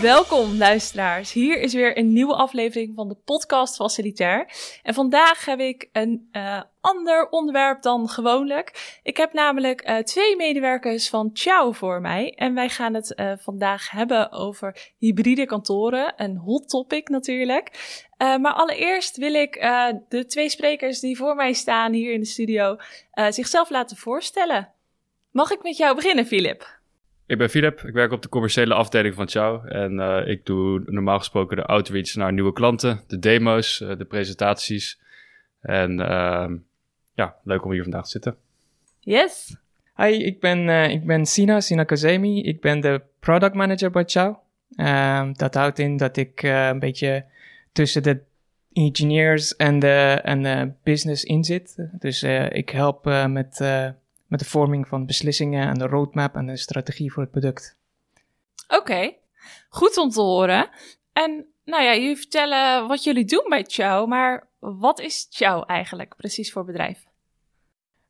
Welkom 0.00 0.56
luisteraars. 0.56 1.32
Hier 1.32 1.60
is 1.60 1.74
weer 1.74 1.98
een 1.98 2.12
nieuwe 2.12 2.34
aflevering 2.34 2.92
van 2.94 3.08
de 3.08 3.16
podcast 3.24 3.76
Facilitair. 3.76 4.50
En 4.82 4.94
vandaag 4.94 5.44
heb 5.44 5.58
ik 5.58 5.88
een 5.92 6.28
uh, 6.32 6.62
ander 6.80 7.28
onderwerp 7.28 7.82
dan 7.82 8.08
gewoonlijk. 8.08 8.98
Ik 9.02 9.16
heb 9.16 9.32
namelijk 9.32 9.88
uh, 9.88 9.96
twee 9.98 10.36
medewerkers 10.36 11.08
van 11.08 11.30
Ciao 11.32 11.72
voor 11.72 12.00
mij. 12.00 12.34
En 12.36 12.54
wij 12.54 12.68
gaan 12.68 12.94
het 12.94 13.12
uh, 13.16 13.32
vandaag 13.38 13.90
hebben 13.90 14.32
over 14.32 14.92
hybride 14.98 15.46
kantoren. 15.46 16.12
Een 16.16 16.36
hot 16.36 16.68
topic 16.68 17.08
natuurlijk. 17.08 17.70
maar 18.18 18.52
allereerst 18.52 19.16
wil 19.16 19.34
ik 19.34 19.52
de 20.08 20.24
twee 20.26 20.48
sprekers 20.48 21.00
die 21.00 21.16
voor 21.16 21.34
mij 21.34 21.52
staan 21.52 21.92
hier 21.92 22.12
in 22.12 22.20
de 22.20 22.26
studio 22.26 22.76
zichzelf 23.28 23.70
laten 23.70 23.96
voorstellen. 23.96 24.72
Mag 25.30 25.50
ik 25.50 25.62
met 25.62 25.76
jou 25.76 25.94
beginnen, 25.94 26.26
Filip? 26.26 26.79
Ik 27.30 27.38
ben 27.38 27.50
Filip, 27.50 27.80
ik 27.80 27.94
werk 27.94 28.12
op 28.12 28.22
de 28.22 28.28
commerciële 28.28 28.74
afdeling 28.74 29.14
van 29.14 29.28
Ciao. 29.28 29.62
En 29.64 29.92
uh, 29.92 30.26
ik 30.26 30.46
doe 30.46 30.82
normaal 30.86 31.18
gesproken 31.18 31.56
de 31.56 31.64
outreach 31.64 32.14
naar 32.14 32.32
nieuwe 32.32 32.52
klanten, 32.52 33.00
de 33.06 33.18
demo's, 33.18 33.80
uh, 33.80 33.96
de 33.98 34.04
presentaties. 34.04 35.00
En 35.60 35.98
uh, 35.98 36.50
ja, 37.14 37.36
leuk 37.44 37.64
om 37.64 37.72
hier 37.72 37.82
vandaag 37.82 38.04
te 38.04 38.10
zitten. 38.10 38.36
Yes. 39.00 39.56
Hi, 39.96 40.06
ik 40.06 40.40
ben, 40.40 40.58
uh, 40.58 40.88
ik 40.88 41.06
ben 41.06 41.26
Sina, 41.26 41.60
Sina 41.60 41.84
Kazemi. 41.84 42.42
Ik 42.42 42.60
ben 42.60 42.80
de 42.80 43.02
product 43.20 43.54
manager 43.54 43.90
bij 43.90 44.04
Ciao. 44.04 44.40
Ehm, 44.76 45.32
dat 45.32 45.54
houdt 45.54 45.78
in 45.78 45.96
dat 45.96 46.16
ik 46.16 46.42
een 46.42 46.78
beetje 46.78 47.24
tussen 47.72 48.02
de 48.02 48.20
engineers 48.72 49.56
en 49.56 49.78
de, 49.78 50.20
en 50.22 50.42
de 50.42 50.72
business 50.82 51.24
in 51.24 51.44
zit. 51.44 51.88
Dus 51.98 52.22
ik 52.48 52.70
help 52.70 53.04
met 53.28 53.60
met 54.30 54.38
de 54.38 54.44
vorming 54.44 54.88
van 54.88 55.06
beslissingen 55.06 55.68
en 55.68 55.78
de 55.78 55.86
roadmap 55.86 56.34
en 56.34 56.46
de 56.46 56.56
strategie 56.56 57.12
voor 57.12 57.22
het 57.22 57.30
product. 57.32 57.76
Oké, 58.68 59.14
goed 59.68 59.96
om 59.96 60.10
te 60.10 60.20
horen. 60.20 60.68
En 61.12 61.46
nou 61.64 61.82
ja, 61.82 61.94
jullie 61.94 62.16
vertellen 62.16 62.88
wat 62.88 63.04
jullie 63.04 63.24
doen 63.24 63.46
bij 63.48 63.64
Chow, 63.68 64.08
maar 64.08 64.48
wat 64.58 65.00
is 65.00 65.26
Chow 65.30 65.64
eigenlijk 65.66 66.16
precies 66.16 66.52
voor 66.52 66.64
bedrijf? 66.64 67.04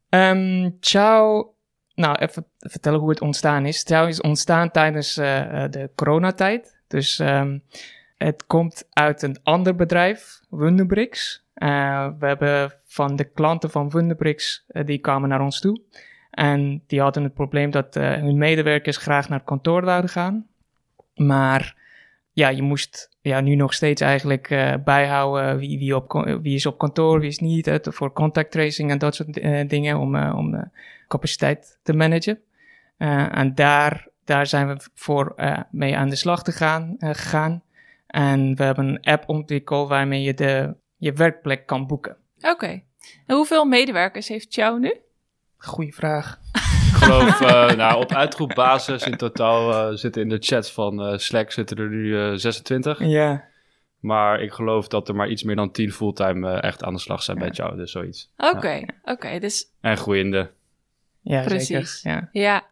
Um, 0.09 0.77
Chow, 0.81 1.49
nou 1.95 2.17
even 2.17 2.47
vertellen 2.59 3.01
hoe 3.01 3.11
het 3.11 3.21
ontstaan 3.21 3.67
is. 3.67 3.83
Chow 3.83 4.09
is 4.09 4.21
ontstaan 4.21 4.71
tijdens 4.71 5.19
uh, 5.19 5.65
de 5.71 5.91
coronatijd. 5.95 6.77
Dus 6.89 7.19
um, 7.19 7.63
het 8.17 8.47
komt 8.47 8.89
uit 8.91 9.23
een 9.23 9.39
ander 9.43 9.75
bedrijf, 9.75 10.41
Wunderbricks. 10.51 11.45
Uh, 11.55 12.09
we 12.19 12.27
hebben 12.27 12.73
van 12.87 13.17
de 13.17 13.25
klanten 13.25 13.71
van 13.71 13.91
Wunderbricks, 13.91 14.65
uh, 14.69 14.85
die 14.85 14.99
kwamen 14.99 15.29
naar 15.29 15.41
ons 15.41 15.61
toe. 15.61 15.83
En 16.41 16.83
die 16.87 17.01
hadden 17.01 17.23
het 17.23 17.35
probleem 17.35 17.71
dat 17.71 17.97
uh, 17.97 18.13
hun 18.13 18.39
medewerkers 18.39 18.97
graag 18.97 19.29
naar 19.29 19.39
het 19.39 19.47
kantoor 19.47 19.85
zouden 19.85 20.11
gaan. 20.11 20.47
Maar 21.15 21.77
ja, 22.33 22.49
je 22.49 22.63
moest 22.63 23.17
ja, 23.21 23.41
nu 23.41 23.55
nog 23.55 23.75
steeds 23.75 24.01
eigenlijk 24.01 24.51
uh, 24.51 24.75
bijhouden 24.85 25.59
wie, 25.59 25.79
wie, 25.79 25.97
op, 25.97 26.39
wie 26.43 26.55
is 26.55 26.67
op 26.67 26.79
kantoor, 26.79 27.21
wie 27.21 27.29
is 27.29 27.39
niet, 27.39 27.79
voor 27.83 28.13
contact 28.13 28.51
tracing 28.51 28.91
en 28.91 28.99
dat 28.99 29.15
soort 29.15 29.39
uh, 29.39 29.69
dingen 29.69 29.99
om, 29.99 30.17
om 30.17 30.71
capaciteit 31.09 31.79
te 31.83 31.93
managen. 31.93 32.39
en 33.33 33.55
daar, 33.55 34.09
daar 34.25 34.47
zijn 34.47 34.69
we 34.69 34.89
voor 34.95 35.35
mee 35.71 35.97
aan 35.97 36.09
de 36.09 36.17
slag 36.17 36.43
te 36.43 36.53
gaan, 36.53 36.97
gegaan. 36.99 37.63
En 38.07 38.57
we 38.57 38.65
hebben 38.65 38.89
een 38.89 39.03
app 39.03 39.29
ontwikkeld 39.29 39.89
waarmee 39.89 40.23
je 40.23 40.35
de, 40.35 40.75
je 40.97 41.13
werkplek 41.13 41.67
kan 41.67 41.87
boeken. 41.87 42.17
Oké. 42.41 42.83
En 43.27 43.37
hoeveel 43.37 43.65
medewerkers 43.65 44.29
heeft 44.29 44.55
jou 44.55 44.81
nu? 44.81 45.01
Goeie 45.61 45.95
vraag. 45.95 46.39
Ik 46.53 46.97
geloof, 46.97 47.41
uh, 47.41 47.71
nou, 47.83 48.01
op 48.01 48.13
uitroepbasis 48.13 49.03
in 49.03 49.17
totaal 49.17 49.91
uh, 49.91 49.97
zitten 49.97 50.23
in 50.23 50.29
de 50.29 50.37
chat 50.41 50.71
van 50.71 51.13
uh, 51.13 51.19
Slack 51.19 51.51
zitten 51.51 51.77
er 51.77 51.89
nu 51.89 52.39
26. 52.39 52.99
Ja. 52.99 53.45
Maar 53.99 54.41
ik 54.41 54.53
geloof 54.53 54.89
dat 54.89 55.09
er 55.09 55.15
maar 55.15 55.29
iets 55.29 55.43
meer 55.43 55.57
dan 55.57 55.71
10 55.71 55.93
fulltime 55.93 56.61
echt 56.61 56.85
aan 56.85 56.95
de 56.95 57.01
slag 57.01 57.23
zijn 57.23 57.39
ja. 57.39 57.45
bij 57.45 57.53
jou, 57.53 57.77
dus 57.77 57.93
zoiets. 57.93 58.31
Oké, 58.37 58.57
okay, 58.57 58.81
ja. 58.81 58.87
oké. 59.03 59.11
Okay, 59.13 59.39
dus... 59.39 59.67
En 59.81 59.97
groeiende. 59.97 60.51
Ja, 61.21 61.43
Precies. 61.43 62.01
Zeker. 62.01 62.29
Ja. 62.33 62.43
ja. 62.43 62.67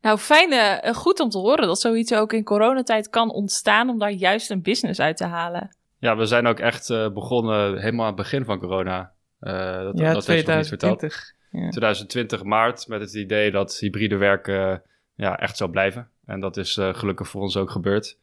Nou, 0.00 0.18
fijn, 0.18 0.80
goed 0.94 1.20
om 1.20 1.28
te 1.30 1.38
horen 1.38 1.66
dat 1.66 1.80
zoiets 1.80 2.14
ook 2.14 2.32
in 2.32 2.44
coronatijd 2.44 3.10
kan 3.10 3.30
ontstaan 3.30 3.88
om 3.88 3.98
daar 3.98 4.10
juist 4.10 4.50
een 4.50 4.62
business 4.62 5.00
uit 5.00 5.16
te 5.16 5.24
halen. 5.24 5.76
Ja, 5.98 6.16
we 6.16 6.26
zijn 6.26 6.46
ook 6.46 6.58
echt 6.58 6.88
begonnen 6.88 7.80
helemaal 7.80 8.06
aan 8.06 8.12
het 8.12 8.22
begin 8.22 8.44
van 8.44 8.58
corona. 8.58 9.12
dat, 9.38 9.98
ja, 9.98 10.12
dat 10.12 10.24
2020. 10.24 11.34
Ja. 11.52 11.68
2020 11.68 12.42
maart 12.42 12.88
met 12.88 13.00
het 13.00 13.14
idee 13.14 13.50
dat 13.50 13.78
hybride 13.78 14.16
werken 14.16 14.82
ja, 15.14 15.38
echt 15.38 15.56
zou 15.56 15.70
blijven. 15.70 16.08
En 16.26 16.40
dat 16.40 16.56
is 16.56 16.76
uh, 16.76 16.94
gelukkig 16.94 17.28
voor 17.28 17.42
ons 17.42 17.56
ook 17.56 17.70
gebeurd. 17.70 18.18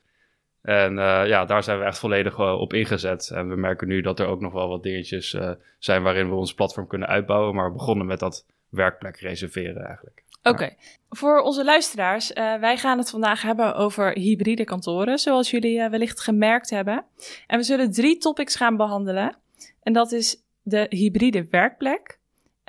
En 0.62 0.92
uh, 0.92 1.28
ja, 1.28 1.46
daar 1.46 1.64
zijn 1.64 1.80
we 1.80 1.86
echt 1.86 2.00
volledig 2.00 2.38
uh, 2.38 2.60
op 2.60 2.74
ingezet. 2.74 3.30
En 3.30 3.50
we 3.50 3.56
merken 3.56 3.88
nu 3.88 4.02
dat 4.02 4.20
er 4.20 4.28
ook 4.28 4.42
nog 4.42 4.54
wel 4.54 4.68
wat 4.68 4.84
dingetjes 4.84 5.38
zijn 5.80 6.04
waarin 6.04 6.30
we 6.30 6.36
ons 6.36 6.54
platform 6.54 6.88
kunnen 6.88 7.08
uitbouwen. 7.08 7.56
Maar 7.56 7.68
we 7.68 7.74
begonnen 7.74 8.06
met 8.06 8.20
dat 8.20 8.46
werkplek 8.70 9.18
reserveren 9.18 9.86
eigenlijk. 9.86 10.24
Oké, 10.40 10.50
okay. 10.50 10.78
voor 11.10 11.42
onze 11.42 11.64
luisteraars, 11.64 12.34
wij 12.34 12.78
gaan 12.78 12.98
het 12.98 13.10
vandaag 13.10 13.42
hebben 13.42 13.76
over 13.76 14.12
hybride 14.12 14.64
kantoren, 14.64 15.18
zoals 15.18 15.52
jullie 15.52 15.90
wellicht 15.90 16.22
gemerkt 16.22 16.70
hebben. 16.70 17.06
En 17.48 17.58
we 17.58 17.64
zullen 17.64 17.92
drie 17.92 18.18
topics 18.18 18.56
gaan 18.56 18.78
behandelen. 18.78 19.36
En 19.84 19.94
dat 19.94 20.12
is 20.12 20.44
de 20.62 20.86
hybride 20.90 21.48
werkplek, 21.50 22.19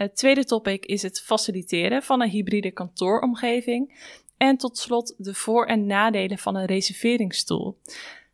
het 0.03 0.17
tweede 0.17 0.45
topic 0.45 0.87
is 0.87 1.03
het 1.03 1.21
faciliteren 1.21 2.03
van 2.03 2.23
een 2.23 2.29
hybride 2.29 2.71
kantooromgeving. 2.71 4.09
En 4.37 4.57
tot 4.57 4.79
slot 4.79 5.15
de 5.19 5.35
voor- 5.35 5.67
en 5.67 5.87
nadelen 5.87 6.39
van 6.39 6.57
een 6.57 6.65
reserveringstoel. 6.65 7.79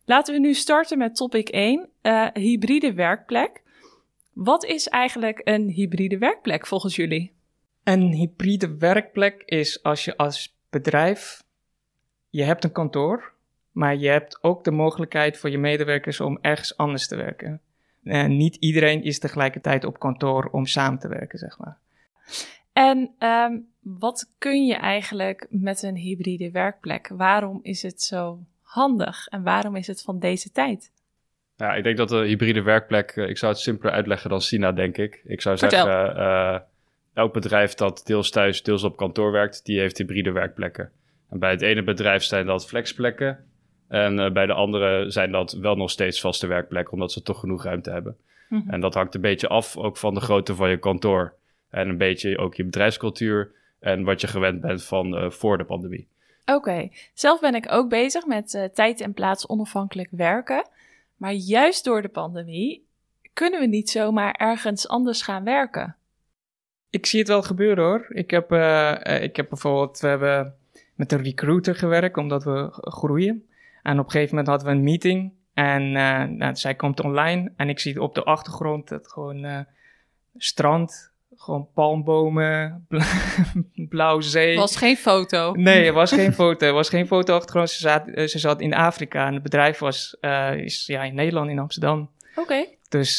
Laten 0.05 0.33
we 0.33 0.39
nu 0.39 0.53
starten 0.53 0.97
met 0.97 1.15
topic 1.15 1.49
1, 1.49 1.89
uh, 2.01 2.25
eh, 2.25 2.33
hybride 2.33 2.93
werkplek. 2.93 3.61
Wat 4.33 4.65
is 4.65 4.87
eigenlijk 4.87 5.41
een 5.43 5.69
hybride 5.69 6.17
werkplek 6.17 6.67
volgens 6.67 6.95
jullie? 6.95 7.31
Een 7.83 8.11
hybride 8.11 8.77
werkplek 8.77 9.43
is 9.45 9.83
als 9.83 10.05
je 10.05 10.17
als 10.17 10.55
bedrijf, 10.69 11.43
je 12.29 12.43
hebt 12.43 12.63
een 12.63 12.71
kantoor, 12.71 13.33
maar 13.71 13.95
je 13.95 14.09
hebt 14.09 14.43
ook 14.43 14.63
de 14.63 14.71
mogelijkheid 14.71 15.37
voor 15.37 15.49
je 15.49 15.57
medewerkers 15.57 16.19
om 16.19 16.37
ergens 16.41 16.77
anders 16.77 17.07
te 17.07 17.15
werken. 17.15 17.61
Uh, 18.07 18.25
niet 18.25 18.55
iedereen 18.55 19.03
is 19.03 19.19
tegelijkertijd 19.19 19.83
op 19.83 19.99
kantoor 19.99 20.49
om 20.51 20.65
samen 20.65 20.99
te 20.99 21.07
werken, 21.07 21.39
zeg 21.39 21.57
maar. 21.57 21.77
En 22.73 23.11
um, 23.19 23.67
wat 23.79 24.33
kun 24.37 24.65
je 24.65 24.75
eigenlijk 24.75 25.47
met 25.49 25.83
een 25.83 25.95
hybride 25.95 26.51
werkplek? 26.51 27.07
Waarom 27.07 27.59
is 27.63 27.81
het 27.81 28.01
zo 28.01 28.39
handig 28.61 29.27
en 29.27 29.43
waarom 29.43 29.75
is 29.75 29.87
het 29.87 30.01
van 30.01 30.19
deze 30.19 30.51
tijd? 30.51 30.91
Ja, 31.55 31.73
ik 31.73 31.83
denk 31.83 31.97
dat 31.97 32.09
de 32.09 32.25
hybride 32.25 32.61
werkplek, 32.61 33.15
uh, 33.15 33.29
ik 33.29 33.37
zou 33.37 33.51
het 33.51 33.61
simpeler 33.61 33.93
uitleggen 33.93 34.29
dan 34.29 34.41
Sina, 34.41 34.71
denk 34.71 34.97
ik. 34.97 35.21
Ik 35.25 35.41
zou 35.41 35.57
Vertel. 35.57 35.85
zeggen, 35.85 36.17
uh, 36.17 36.59
elk 37.13 37.33
bedrijf 37.33 37.73
dat 37.73 38.01
deels 38.05 38.29
thuis, 38.29 38.63
deels 38.63 38.83
op 38.83 38.97
kantoor 38.97 39.31
werkt, 39.31 39.65
die 39.65 39.79
heeft 39.79 39.97
hybride 39.97 40.31
werkplekken. 40.31 40.91
En 41.29 41.39
bij 41.39 41.51
het 41.51 41.61
ene 41.61 41.83
bedrijf 41.83 42.23
zijn 42.23 42.45
dat 42.45 42.67
flexplekken 42.67 43.45
en 43.87 44.19
uh, 44.19 44.31
bij 44.31 44.45
de 44.45 44.53
andere 44.53 45.11
zijn 45.11 45.31
dat 45.31 45.51
wel 45.51 45.75
nog 45.75 45.89
steeds 45.89 46.19
vaste 46.19 46.47
werkplekken, 46.47 46.93
omdat 46.93 47.11
ze 47.11 47.21
toch 47.21 47.39
genoeg 47.39 47.63
ruimte 47.63 47.91
hebben. 47.91 48.17
Mm 48.49 48.61
-hmm. 48.61 48.69
En 48.69 48.81
dat 48.81 48.93
hangt 48.93 49.15
een 49.15 49.21
beetje 49.21 49.47
af 49.47 49.77
ook 49.77 49.97
van 49.97 50.13
de 50.13 50.19
grootte 50.19 50.55
van 50.55 50.69
je 50.69 50.77
kantoor. 50.77 51.33
En 51.69 51.89
een 51.89 51.97
beetje 51.97 52.37
ook 52.37 52.55
je 52.55 52.63
bedrijfscultuur 52.63 53.51
en 53.79 54.03
wat 54.03 54.21
je 54.21 54.27
gewend 54.27 54.61
bent 54.61 54.83
van 54.83 55.23
uh, 55.23 55.29
voor 55.29 55.57
de 55.57 55.63
pandemie. 55.63 56.07
Oké, 56.45 56.57
okay. 56.57 56.91
zelf 57.13 57.39
ben 57.39 57.55
ik 57.55 57.71
ook 57.71 57.89
bezig 57.89 58.25
met 58.25 58.53
uh, 58.53 58.63
tijd 58.63 59.01
en 59.01 59.13
plaats 59.13 59.47
onafhankelijk 59.47 60.09
werken. 60.11 60.69
Maar 61.15 61.33
juist 61.33 61.83
door 61.83 62.01
de 62.01 62.07
pandemie 62.07 62.85
kunnen 63.33 63.59
we 63.59 63.65
niet 63.65 63.89
zomaar 63.89 64.31
ergens 64.31 64.87
anders 64.87 65.21
gaan 65.21 65.43
werken. 65.43 65.95
Ik 66.89 67.05
zie 67.05 67.19
het 67.19 67.27
wel 67.27 67.41
gebeuren 67.41 67.83
hoor. 67.83 68.05
Ik 68.09 68.31
heb, 68.31 68.51
ik 69.21 69.35
heb 69.35 69.49
bijvoorbeeld, 69.49 69.99
we 69.99 70.07
hebben 70.07 70.55
met 70.95 71.11
een 71.11 71.23
recruiter 71.23 71.75
gewerkt 71.75 72.17
omdat 72.17 72.43
we 72.43 72.67
groeien. 72.71 73.47
En 73.87 73.99
op 73.99 74.05
een 74.05 74.11
gegeven 74.11 74.35
moment 74.35 74.47
hadden 74.47 74.67
we 74.67 74.73
een 74.73 74.83
meeting. 74.83 75.33
En 75.53 75.83
uh, 75.83 76.23
nou, 76.23 76.55
zij 76.55 76.75
komt 76.75 77.03
online. 77.03 77.51
En 77.55 77.69
ik 77.69 77.79
zie 77.79 78.01
op 78.01 78.15
de 78.15 78.23
achtergrond 78.23 78.89
het 78.89 79.07
gewoon 79.11 79.45
uh, 79.45 79.59
strand. 80.37 81.11
Gewoon 81.35 81.67
palmbomen, 81.73 82.87
blauw 83.89 84.19
zee. 84.21 84.55
was 84.55 84.75
geen 84.75 84.97
foto. 84.97 85.51
Nee, 85.51 85.85
er 85.85 85.93
was 85.93 86.11
geen 86.21 86.33
foto. 86.33 86.67
Er 86.67 86.73
was 86.73 86.89
geen 86.89 87.07
foto 87.07 87.35
achtergrond. 87.35 87.69
Ze 87.69 87.79
zat, 87.79 88.29
ze 88.29 88.39
zat 88.39 88.61
in 88.61 88.73
Afrika. 88.73 89.27
En 89.27 89.33
het 89.33 89.43
bedrijf 89.43 89.79
was 89.79 90.17
uh, 90.21 90.55
is, 90.55 90.85
ja, 90.85 91.03
in 91.03 91.15
Nederland, 91.15 91.49
in 91.49 91.59
Amsterdam. 91.59 92.09
Oké. 92.29 92.41
Okay. 92.41 92.77
Dus 92.89 93.17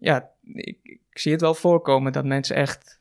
ja, 0.00 0.30
ik, 0.54 0.78
ik 0.82 1.18
zie 1.18 1.32
het 1.32 1.40
wel 1.40 1.54
voorkomen 1.54 2.12
dat 2.12 2.24
mensen 2.24 2.56
echt 2.56 2.99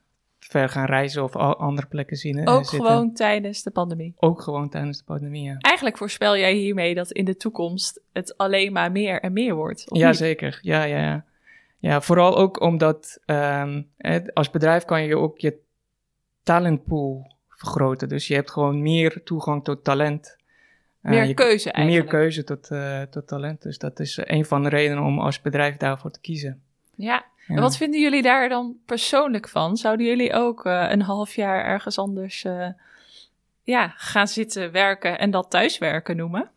ver 0.49 0.69
gaan 0.69 0.85
reizen 0.85 1.23
of 1.23 1.35
andere 1.35 1.87
plekken 1.87 2.17
zien. 2.17 2.47
Ook 2.47 2.65
zitten. 2.65 2.87
gewoon 2.87 3.13
tijdens 3.13 3.63
de 3.63 3.71
pandemie. 3.71 4.13
Ook 4.17 4.41
gewoon 4.41 4.69
tijdens 4.69 4.97
de 4.97 5.03
pandemie, 5.03 5.43
ja. 5.43 5.55
Eigenlijk 5.57 5.97
voorspel 5.97 6.37
jij 6.37 6.53
hiermee 6.53 6.95
dat 6.95 7.11
in 7.11 7.25
de 7.25 7.37
toekomst 7.37 8.01
het 8.13 8.37
alleen 8.37 8.71
maar 8.71 8.91
meer 8.91 9.21
en 9.21 9.33
meer 9.33 9.55
wordt. 9.55 9.83
Ja, 9.85 10.13
zeker. 10.13 10.59
Ja, 10.61 10.83
ja, 10.83 10.97
ja. 10.97 11.25
Ja, 11.77 12.01
vooral 12.01 12.37
ook 12.37 12.61
omdat 12.61 13.19
um, 13.25 13.87
als 14.33 14.49
bedrijf 14.49 14.85
kan 14.85 15.03
je 15.03 15.17
ook 15.17 15.37
je 15.39 15.57
talentpool 16.43 17.35
vergroten. 17.49 18.09
Dus 18.09 18.27
je 18.27 18.33
hebt 18.35 18.51
gewoon 18.51 18.81
meer 18.81 19.23
toegang 19.23 19.63
tot 19.63 19.83
talent. 19.83 20.37
Eh, 21.01 21.11
Meer 21.11 21.25
je- 21.25 21.33
keuze 21.33 21.71
eigenlijk. 21.71 22.11
Meer 22.11 22.19
keuze 22.19 22.43
tot, 22.43 22.71
eh, 22.71 23.01
tot 23.01 23.27
talent. 23.27 23.61
Dus 23.61 23.77
dat 23.77 23.99
is 23.99 24.19
een 24.23 24.45
van 24.45 24.63
de 24.63 24.69
redenen 24.69 25.03
om 25.03 25.19
als 25.19 25.41
bedrijf 25.41 25.77
daarvoor 25.77 26.11
te 26.11 26.19
kiezen. 26.19 26.61
Ja. 26.95 27.25
Ja. 27.49 27.55
En 27.55 27.61
wat 27.61 27.77
vinden 27.77 28.01
jullie 28.01 28.21
daar 28.21 28.49
dan 28.49 28.75
persoonlijk 28.85 29.47
van? 29.47 29.77
Zouden 29.77 30.05
jullie 30.05 30.33
ook 30.33 30.65
eh, 30.65 30.87
een 30.89 31.01
half 31.01 31.35
jaar 31.35 31.63
ergens 31.63 31.97
anders 31.97 32.43
eh, 32.43 32.67
ja, 33.63 33.93
gaan 33.95 34.27
zitten 34.27 34.71
werken 34.71 35.19
en 35.19 35.31
dat 35.31 35.49
thuiswerken 35.49 36.15
noemen? 36.15 36.49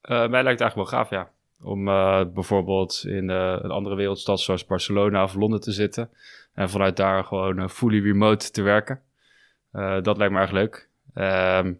Eh, 0.00 0.28
mij 0.28 0.42
lijkt 0.42 0.60
het 0.60 0.60
eigenlijk 0.60 0.90
wel 0.90 1.00
gaaf, 1.00 1.10
ja. 1.10 1.30
Om 1.62 1.88
eh, 1.88 2.24
bijvoorbeeld 2.34 3.02
in 3.06 3.28
een 3.28 3.70
andere 3.70 3.94
wereldstad 3.94 4.40
zoals 4.40 4.66
Barcelona 4.66 5.22
of 5.22 5.34
Londen 5.34 5.60
te 5.60 5.72
zitten. 5.72 6.10
En 6.54 6.70
vanuit 6.70 6.96
daar 6.96 7.24
gewoon 7.24 7.70
fully 7.70 8.02
remote 8.02 8.50
te 8.50 8.62
werken. 8.62 9.00
Eh, 9.72 10.02
dat 10.02 10.16
lijkt 10.16 10.32
me 10.32 10.40
erg 10.40 10.50
leuk. 10.50 10.88
Ehm, 11.14 11.72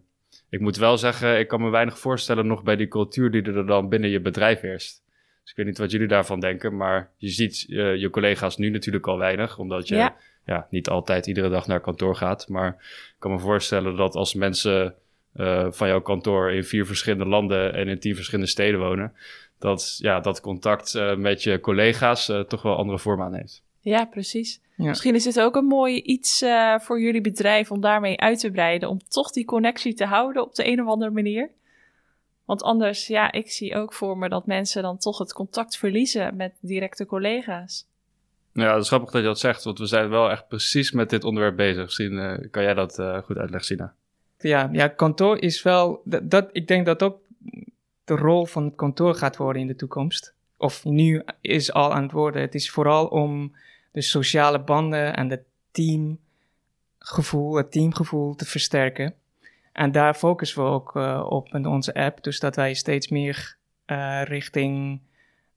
ik 0.49 0.59
moet 0.59 0.77
wel 0.77 0.97
zeggen, 0.97 1.39
ik 1.39 1.47
kan 1.47 1.61
me 1.61 1.69
weinig 1.69 1.99
voorstellen 1.99 2.47
nog 2.47 2.63
bij 2.63 2.75
die 2.75 2.87
cultuur 2.87 3.31
die 3.31 3.43
er 3.43 3.65
dan 3.65 3.89
binnen 3.89 4.09
je 4.09 4.21
bedrijf 4.21 4.59
heerst. 4.59 5.03
Dus 5.49 5.57
ik 5.57 5.63
weet 5.65 5.73
niet 5.73 5.77
wat 5.77 5.91
jullie 5.91 6.07
daarvan 6.07 6.39
denken, 6.39 6.75
maar 6.77 7.11
je 7.17 7.29
ziet 7.29 7.65
eh, 7.69 7.95
je 7.95 8.09
collega's 8.09 8.57
nu 8.57 8.69
natuurlijk 8.69 9.07
al 9.07 9.17
weinig, 9.17 9.57
omdat 9.57 9.87
je 9.87 9.95
Ja. 9.95 10.15
ja. 10.45 10.67
niet 10.69 10.89
altijd 10.89 11.27
iedere 11.27 11.49
dag 11.49 11.67
naar 11.67 11.79
kantoor 11.79 12.15
gaat. 12.15 12.47
Maar 12.47 12.69
ik 13.09 13.15
kan 13.19 13.31
me 13.31 13.39
voorstellen 13.39 13.95
dat 13.95 14.15
als 14.15 14.33
mensen 14.33 14.95
eh, 15.33 15.67
van 15.69 15.87
jouw 15.87 16.01
kantoor 16.01 16.51
in 16.51 16.63
vier 16.63 16.85
verschillende 16.85 17.25
landen 17.25 17.73
en 17.73 17.87
in 17.87 17.99
tien 17.99 18.15
verschillende 18.15 18.49
steden 18.49 18.79
wonen, 18.79 19.13
dat 19.59 19.97
ja, 20.01 20.19
dat 20.19 20.41
contact 20.41 20.95
eh, 20.95 21.15
met 21.15 21.43
je 21.43 21.59
collega's 21.59 22.29
eh, 22.29 22.39
toch 22.39 22.61
wel 22.61 22.77
andere 22.77 22.99
vorm 22.99 23.21
aanneemt. 23.21 23.63
Ja, 23.81 24.05
precies. 24.05 24.61
Ja. 24.75 24.85
Misschien 24.85 25.15
is 25.15 25.23
dit 25.23 25.39
ook 25.39 25.55
een 25.55 25.65
mooi 25.65 26.01
iets 26.01 26.41
eh, 26.41 26.79
voor 26.79 27.01
jullie 27.01 27.21
bedrijf 27.21 27.71
om 27.71 27.81
daarmee 27.81 28.19
uit 28.19 28.39
te 28.39 28.51
breiden. 28.51 28.89
Om 28.89 28.99
toch 29.07 29.31
die 29.31 29.45
connectie 29.45 29.93
te 29.93 30.05
houden 30.05 30.41
op 30.41 30.55
de 30.55 30.67
een 30.67 30.81
of 30.81 30.87
andere 30.87 31.11
manier. 31.11 31.49
Want 32.49 32.63
anders, 32.63 33.07
ja, 33.07 33.31
ik 33.31 33.51
zie 33.51 33.75
ook 33.75 33.93
voor 33.93 34.17
me 34.17 34.29
dat 34.29 34.45
mensen 34.45 34.81
dan 34.81 34.97
toch 34.97 35.17
het 35.17 35.33
contact 35.33 35.77
verliezen 35.77 36.35
met 36.35 36.53
directe 36.59 37.05
collega's. 37.05 37.87
Ja, 38.53 38.73
het 38.73 38.81
is 38.81 38.87
grappig 38.87 39.11
dat 39.11 39.21
je 39.21 39.27
dat 39.27 39.39
zegt, 39.39 39.63
want 39.63 39.79
we 39.79 39.85
zijn 39.85 40.09
wel 40.09 40.31
echt 40.31 40.47
precies 40.47 40.91
met 40.91 41.09
dit 41.09 41.23
onderwerp 41.23 41.55
bezig. 41.55 41.83
Misschien 41.83 42.17
eh, 42.17 42.49
kan 42.51 42.63
jij 42.63 42.73
dat 42.73 42.99
eh, 42.99 43.17
goed 43.17 43.37
uitleggen, 43.37 43.65
Sina. 43.65 43.93
Ja, 44.37 44.69
ja, 44.71 44.87
kantoor 44.87 45.37
is 45.37 45.63
wel. 45.63 46.01
Dat, 46.03 46.29
dat, 46.29 46.49
ik 46.51 46.67
denk 46.67 46.85
dat 46.85 47.03
ook 47.03 47.19
de 48.03 48.15
rol 48.15 48.45
van 48.45 48.63
het 48.65 48.75
kantoor 48.75 49.15
gaat 49.15 49.37
worden 49.37 49.61
in 49.61 49.67
de 49.67 49.75
toekomst. 49.75 50.33
Of 50.57 50.83
nu 50.83 51.23
is 51.41 51.73
al 51.73 51.93
aan 51.93 52.03
het 52.03 52.11
worden. 52.11 52.41
Het 52.41 52.55
is 52.55 52.69
vooral 52.69 53.07
om 53.07 53.55
de 53.91 54.01
sociale 54.01 54.59
banden 54.59 55.15
en 55.15 55.29
het 55.29 55.43
teamgevoel, 55.71 57.55
het 57.55 57.71
teamgevoel 57.71 58.35
te 58.35 58.45
versterken. 58.45 59.13
En 59.71 59.91
daar 59.91 60.13
focussen 60.13 60.63
we 60.63 60.69
ook 60.69 60.95
eh, 60.95 61.25
op 61.29 61.53
in 61.53 61.65
onze 61.65 61.93
app. 61.93 62.23
Dus 62.23 62.39
dat 62.39 62.55
wij 62.55 62.73
steeds 62.73 63.07
meer 63.07 63.57
eh, 63.85 64.21
richting 64.23 64.99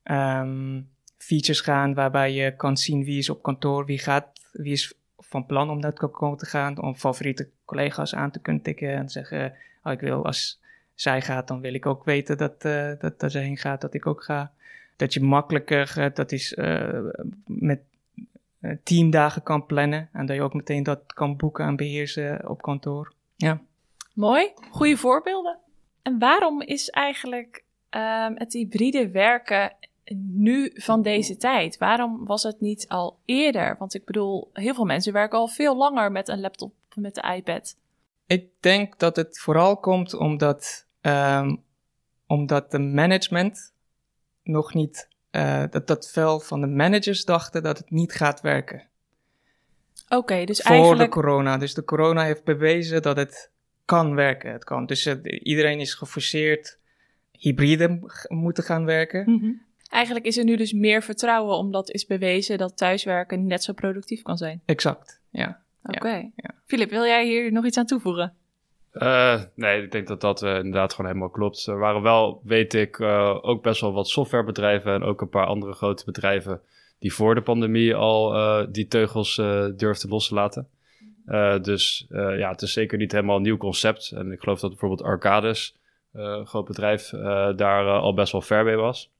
ehm, 0.02 0.80
features 1.16 1.60
gaan 1.60 1.94
waarbij 1.94 2.32
je 2.32 2.56
kan 2.56 2.76
zien 2.76 3.04
wie 3.04 3.18
is 3.18 3.30
op 3.30 3.42
kantoor, 3.42 3.84
wie 3.84 3.98
gaat, 3.98 4.26
wie 4.52 4.72
is 4.72 4.94
van 5.18 5.46
plan 5.46 5.70
om 5.70 5.78
naar 5.78 5.90
het 5.90 5.98
kantoor 5.98 6.36
te 6.36 6.46
gaan, 6.46 6.82
om 6.82 6.94
favoriete 6.94 7.48
collega's 7.64 8.14
aan 8.14 8.30
te 8.30 8.40
kunnen 8.40 8.62
tikken 8.62 8.94
en 8.94 9.08
zeggen, 9.08 9.54
oh, 9.82 9.92
ik 9.92 10.00
wil 10.00 10.24
als 10.24 10.60
zij 10.94 11.22
gaat, 11.22 11.48
dan 11.48 11.60
wil 11.60 11.74
ik 11.74 11.86
ook 11.86 12.04
weten 12.04 12.38
dat, 12.38 12.64
eh, 12.64 12.90
dat, 12.98 13.20
dat 13.20 13.32
zij 13.32 13.42
heen 13.42 13.56
gaat, 13.56 13.80
dat 13.80 13.94
ik 13.94 14.06
ook 14.06 14.24
ga. 14.24 14.52
Dat 14.96 15.14
je 15.14 15.20
makkelijker, 15.20 16.10
dat 16.14 16.32
is 16.32 16.54
met 17.46 17.80
teamdagen 18.82 19.42
kan 19.42 19.66
plannen 19.66 20.08
en 20.12 20.26
dat 20.26 20.36
je 20.36 20.42
ook 20.42 20.54
meteen 20.54 20.82
dat 20.82 21.12
kan 21.12 21.36
boeken 21.36 21.66
en 21.66 21.76
beheersen 21.76 22.48
op 22.48 22.62
kantoor. 22.62 23.12
Ja. 23.36 23.60
Mooi, 24.14 24.52
goede 24.70 24.96
voorbeelden. 24.96 25.58
En 26.02 26.18
waarom 26.18 26.60
is 26.60 26.90
eigenlijk 26.90 27.64
ehm, 27.88 28.32
het 28.34 28.52
hybride 28.52 29.10
werken 29.10 29.76
nu 30.14 30.70
van 30.74 31.02
deze 31.02 31.36
tijd? 31.36 31.78
Waarom 31.78 32.24
was 32.26 32.42
het 32.42 32.60
niet 32.60 32.88
al 32.88 33.18
eerder? 33.24 33.76
Want 33.78 33.94
ik 33.94 34.04
bedoel, 34.04 34.50
heel 34.52 34.74
veel 34.74 34.84
mensen 34.84 35.12
werken 35.12 35.38
al 35.38 35.48
veel 35.48 35.76
langer 35.76 36.12
met 36.12 36.28
een 36.28 36.40
laptop, 36.40 36.74
met 36.94 37.14
de 37.14 37.34
iPad. 37.36 37.76
Ik 38.26 38.48
denk 38.60 38.98
dat 38.98 39.16
het 39.16 39.38
vooral 39.38 39.76
komt 39.76 40.14
omdat, 40.14 40.86
ehm, 41.00 41.56
omdat 42.26 42.70
de 42.70 42.78
management 42.78 43.72
nog 44.42 44.74
niet, 44.74 45.08
eh, 45.30 45.64
dat, 45.70 45.86
dat 45.86 46.10
veel 46.10 46.40
van 46.40 46.60
de 46.60 46.66
managers 46.66 47.24
dachten 47.24 47.62
dat 47.62 47.78
het 47.78 47.90
niet 47.90 48.12
gaat 48.12 48.40
werken. 48.40 48.86
Oké, 50.08 50.44
dus 50.44 50.60
voor 50.60 50.70
eigenlijk... 50.70 51.12
de 51.12 51.20
corona. 51.20 51.56
Dus 51.58 51.74
de 51.74 51.84
corona 51.84 52.22
heeft 52.24 52.44
bewezen 52.44 53.02
dat 53.02 53.16
het 53.16 53.50
kan 53.94 54.14
werken. 54.14 54.52
Het 54.52 54.64
kan. 54.64 54.86
Dus 54.86 55.06
eh, 55.06 55.16
iedereen 55.22 55.80
is 55.80 55.94
geforceerd 55.94 56.78
hybride 57.30 58.00
moeten 58.28 58.64
gaan 58.64 58.84
werken. 58.84 59.30
Mhm. 59.30 59.52
Eigenlijk 59.88 60.26
is 60.26 60.38
er 60.38 60.44
nu 60.44 60.56
dus 60.56 60.72
meer 60.72 61.02
vertrouwen, 61.02 61.56
omdat 61.56 61.90
is 61.90 62.06
bewezen 62.06 62.58
dat 62.58 62.76
thuiswerken 62.76 63.46
net 63.46 63.62
zo 63.62 63.72
productief 63.72 64.22
kan 64.22 64.36
zijn. 64.36 64.62
Exact, 64.64 65.20
ja. 65.30 65.60
Oké. 65.82 66.30
ja. 66.36 66.54
Filip, 66.66 66.90
wil 66.90 67.04
jij 67.04 67.26
hier 67.26 67.52
nog 67.52 67.64
iets 67.64 67.78
aan 67.78 67.86
toevoegen? 67.86 68.34
Eh, 68.92 69.42
nee, 69.54 69.82
ik 69.82 69.92
denk 69.92 70.06
dat 70.06 70.20
dat 70.20 70.42
eh, 70.42 70.56
inderdaad 70.56 70.92
gewoon 70.94 71.10
helemaal 71.10 71.30
klopt. 71.30 71.66
Er 71.66 71.78
waren 71.78 72.02
wel, 72.02 72.40
weet 72.44 72.74
ik, 72.74 72.98
eh, 72.98 73.38
ook 73.42 73.62
best 73.62 73.80
wel 73.80 73.92
wat 73.92 74.08
softwarebedrijven 74.08 74.92
en 74.94 75.02
ook 75.02 75.20
een 75.20 75.28
paar 75.28 75.46
andere 75.46 75.72
grote 75.72 76.04
bedrijven 76.04 76.60
die 77.02 77.12
voor 77.12 77.34
de 77.34 77.42
pandemie 77.42 77.94
al 77.94 78.34
eh, 78.34 78.66
die 78.70 78.86
teugels 78.86 79.38
eh, 79.38 79.66
durfden 79.76 80.10
los 80.10 80.28
te 80.28 80.34
laten. 80.34 80.68
Eh, 81.26 81.62
dus 81.62 82.06
eh, 82.10 82.38
ja, 82.38 82.50
het 82.50 82.62
is 82.62 82.72
zeker 82.72 82.98
niet 82.98 83.12
helemaal 83.12 83.36
een 83.36 83.42
nieuw 83.42 83.56
concept. 83.56 84.10
En 84.10 84.32
ik 84.32 84.40
geloof 84.40 84.60
dat 84.60 84.70
bijvoorbeeld 84.70 85.02
Arcades, 85.02 85.76
eh, 86.12 86.22
een 86.22 86.46
groot 86.46 86.64
bedrijf, 86.66 87.08
daar 87.56 87.86
al 87.86 88.14
best 88.14 88.32
wel 88.32 88.40
ver 88.40 88.64
mee 88.64 88.76
was. 88.76 89.10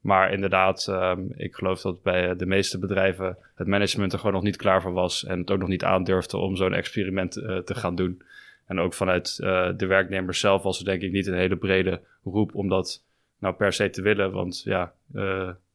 Maar 0.00 0.32
inderdaad, 0.32 0.86
ehm, 0.88 1.20
ik 1.36 1.54
geloof 1.54 1.80
dat 1.80 2.02
bij 2.02 2.36
de 2.36 2.46
meeste 2.46 2.78
bedrijven 2.78 3.36
het 3.54 3.66
management 3.66 4.12
er 4.12 4.18
gewoon 4.18 4.34
nog 4.34 4.42
niet 4.42 4.56
klaar 4.56 4.82
voor 4.82 4.92
was. 4.92 5.24
En 5.24 5.38
het 5.38 5.50
ook 5.50 5.58
nog 5.58 5.68
niet 5.68 5.84
aandurfde 5.84 6.36
om 6.36 6.56
zo'n 6.56 6.74
experiment 6.74 7.32
te 7.64 7.74
gaan 7.74 7.94
doen. 7.94 8.22
En 8.66 8.78
ook 8.78 8.94
vanuit 8.94 9.36
de 9.76 9.86
werknemers 9.86 10.40
zelf 10.40 10.62
was 10.62 10.78
er 10.78 10.84
denk 10.84 11.02
ik 11.02 11.12
niet 11.12 11.26
een 11.26 11.34
hele 11.34 11.56
brede 11.56 12.00
roep 12.24 12.54
om 12.54 12.68
dat 12.68 13.02
nou 13.38 13.54
per 13.54 13.72
se 13.72 13.90
te 13.90 14.02
willen. 14.02 14.32
Want 14.32 14.62
ja, 14.64 14.92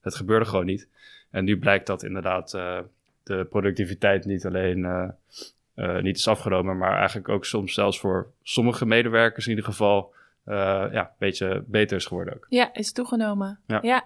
het 0.02 0.16
gebeurde 0.16 0.46
gewoon 0.46 0.66
niet. 0.66 0.88
En 1.30 1.44
nu 1.44 1.60
blijkt 1.60 1.88
dat 1.88 2.04
inderdaad 2.04 2.52
de 3.24 3.48
productiviteit 3.50 4.26
niet 4.26 4.46
alleen 4.46 5.14
niet 6.02 6.18
is 6.18 6.28
afgenomen, 6.28 6.78
maar 6.78 6.98
eigenlijk 6.98 7.30
ook 7.30 7.46
soms 7.46 7.74
zelfs 7.74 8.00
voor 8.00 8.32
sommige 8.44 8.86
medewerkers 8.86 9.46
in 9.46 9.50
ieder 9.50 9.66
geval 9.66 10.14
eh, 10.44 10.56
ja, 10.92 11.02
een 11.02 11.16
beetje 11.18 11.64
beter 11.68 11.98
is 11.98 12.06
geworden 12.06 12.34
ook. 12.34 12.46
Ja, 12.50 12.74
is 12.74 12.92
toegenomen. 12.92 13.60
Ja. 13.82 14.06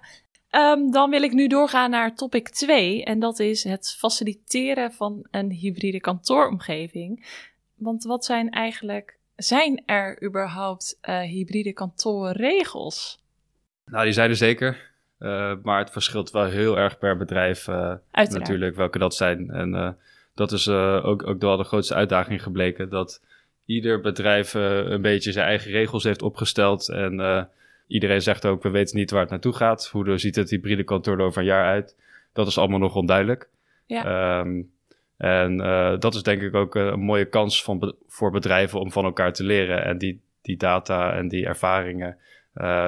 Ehm, 0.50 0.92
dan 0.92 1.10
wil 1.10 1.22
ik 1.22 1.34
nu 1.34 1.48
doorgaan 1.48 1.90
naar 1.90 2.16
topic 2.16 2.50
2. 2.50 3.04
En 3.04 3.20
dat 3.20 3.40
is 3.40 3.64
het 3.64 3.96
faciliteren 3.98 4.92
van 4.92 5.28
een 5.32 5.52
hybride 5.52 6.00
kantooromgeving. 6.00 7.26
Want 7.76 8.04
wat 8.04 8.26
zijn 8.26 8.50
eigenlijk, 8.50 9.18
zijn 9.36 9.84
er 9.86 10.24
überhaupt 10.24 10.98
eh, 11.02 11.20
hybride 11.20 11.74
kantoorregels? 11.74 13.24
Nou, 13.86 14.04
die 14.04 14.14
zijn 14.14 14.30
er 14.30 14.36
zeker. 14.36 14.94
Eh, 15.18 15.54
maar 15.64 15.80
het 15.80 15.92
verschilt 15.92 16.32
wel 16.32 16.46
heel 16.46 16.78
erg 16.78 16.98
per 16.98 17.18
bedrijf 17.18 17.68
eh, 17.68 17.94
natuurlijk 18.12 18.76
welke 18.76 19.00
dat 19.00 19.16
zijn. 19.16 19.50
En 19.50 19.76
eh, 19.76 19.90
dat 20.36 20.52
is 20.52 20.68
eh, 20.68 21.06
ook, 21.06 21.28
ook 21.28 21.42
wel 21.42 21.58
de 21.58 21.64
grootste 21.64 21.94
uitdaging 21.94 22.44
gebleken. 22.44 22.90
Dat 22.90 23.22
ieder 23.66 24.02
bedrijf 24.02 24.56
eh, 24.56 24.78
een 24.78 25.02
beetje 25.02 25.32
zijn 25.32 25.48
eigen 25.48 25.72
regels 25.72 26.04
heeft 26.04 26.22
opgesteld. 26.22 26.90
En 26.90 27.20
eh, 27.20 27.44
iedereen 27.88 28.22
zegt 28.22 28.46
ook, 28.46 28.64
we 28.64 28.70
weten 28.70 28.98
niet 28.98 29.12
waar 29.12 29.22
het 29.22 29.30
naartoe 29.30 29.54
gaat. 29.54 29.88
Hoe 29.88 30.18
ziet 30.18 30.36
het 30.36 30.50
hybride 30.50 30.84
kantoor 30.84 31.20
er 31.20 31.26
over 31.26 31.40
een 31.40 31.48
jaar 31.48 31.66
uit? 31.66 31.96
Dat 32.34 32.48
is 32.48 32.58
allemaal 32.58 32.80
nog 32.80 32.96
onduidelijk. 32.96 33.50
Ja. 33.86 34.06
Ehm, 34.06 34.62
en 35.18 35.58
dat 36.00 36.16
is 36.16 36.24
denk 36.24 36.42
ik 36.42 36.54
ook 36.54 36.76
een 36.76 37.00
mooie 37.00 37.26
kans 37.26 37.64
van 37.64 37.80
be- 37.80 37.96
voor 38.08 38.32
bedrijven 38.32 38.80
om 38.80 38.92
van 38.92 39.06
elkaar 39.06 39.34
te 39.34 39.44
leren. 39.44 39.84
En 39.84 39.98
die, 39.98 40.22
die 40.42 40.58
data 40.58 41.14
en 41.14 41.28
die 41.28 41.46
ervaringen 41.46 42.18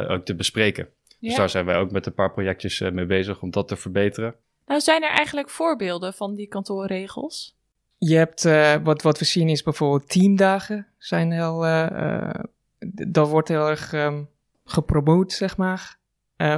ook 0.08 0.26
te 0.26 0.36
bespreken. 0.36 0.88
Dus 1.20 1.36
daar 1.36 1.50
zijn 1.50 1.66
wij 1.66 1.78
ook 1.78 1.92
met 1.92 2.06
een 2.06 2.14
paar 2.14 2.32
projectjes 2.32 2.80
mee 2.80 3.06
bezig 3.06 3.42
om 3.42 3.52
dat 3.52 3.68
te 3.68 3.76
verbeteren. 3.76 4.36
Nou, 4.68 4.82
zijn 4.82 5.04
er 5.04 5.10
eigenlijk 5.10 5.50
voorbeelden 5.50 6.14
van 6.14 6.36
die 6.36 6.48
kantoorregels? 6.48 7.56
Je 7.98 8.16
hebt, 8.16 8.46
eh, 8.46 8.76
wat, 8.84 9.02
wat 9.02 9.20
we 9.20 9.26
zien 9.26 9.50
is 9.50 9.64
bijvoorbeeld 9.64 10.10
teamdagen. 10.10 10.88
Zijn 10.98 11.32
heel, 11.32 11.66
eh, 11.66 12.26
eh, 12.30 12.44
dat 13.08 13.30
wordt 13.30 13.48
heel 13.48 13.68
erg 13.70 13.94
ehm, 13.94 14.24
gepromoot, 14.66 15.32
zeg 15.32 15.58
maar. 15.58 15.96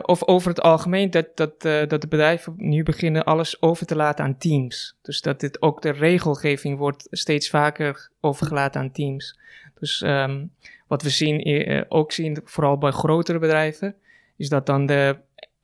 Of 0.01 0.23
over 0.27 0.49
het 0.49 0.61
algemeen 0.61 1.11
dat, 1.11 1.37
dat, 1.37 1.61
dat 1.61 2.01
de 2.01 2.07
bedrijven 2.09 2.53
nu 2.57 2.83
beginnen 2.83 3.23
alles 3.23 3.61
over 3.61 3.85
te 3.85 3.95
laten 3.95 4.25
aan 4.25 4.37
teams. 4.37 4.97
Dus 5.01 5.21
dat 5.21 5.39
dit 5.39 5.61
ook 5.61 5.81
de 5.81 5.89
regelgeving 5.89 6.77
wordt 6.77 7.07
steeds 7.11 7.49
vaker 7.49 8.09
overgelaten 8.19 8.81
aan 8.81 8.91
teams. 8.91 9.39
Dus 9.79 10.01
ehm, 10.01 10.45
wat 10.87 11.01
we 11.01 11.09
zien, 11.09 11.85
ook 11.89 12.11
zien, 12.11 12.41
vooral 12.43 12.77
bij 12.77 12.91
grotere 12.91 13.39
bedrijven, 13.39 13.95
is 14.37 14.49
dat 14.49 14.65
dan 14.65 14.85
de 14.85 15.17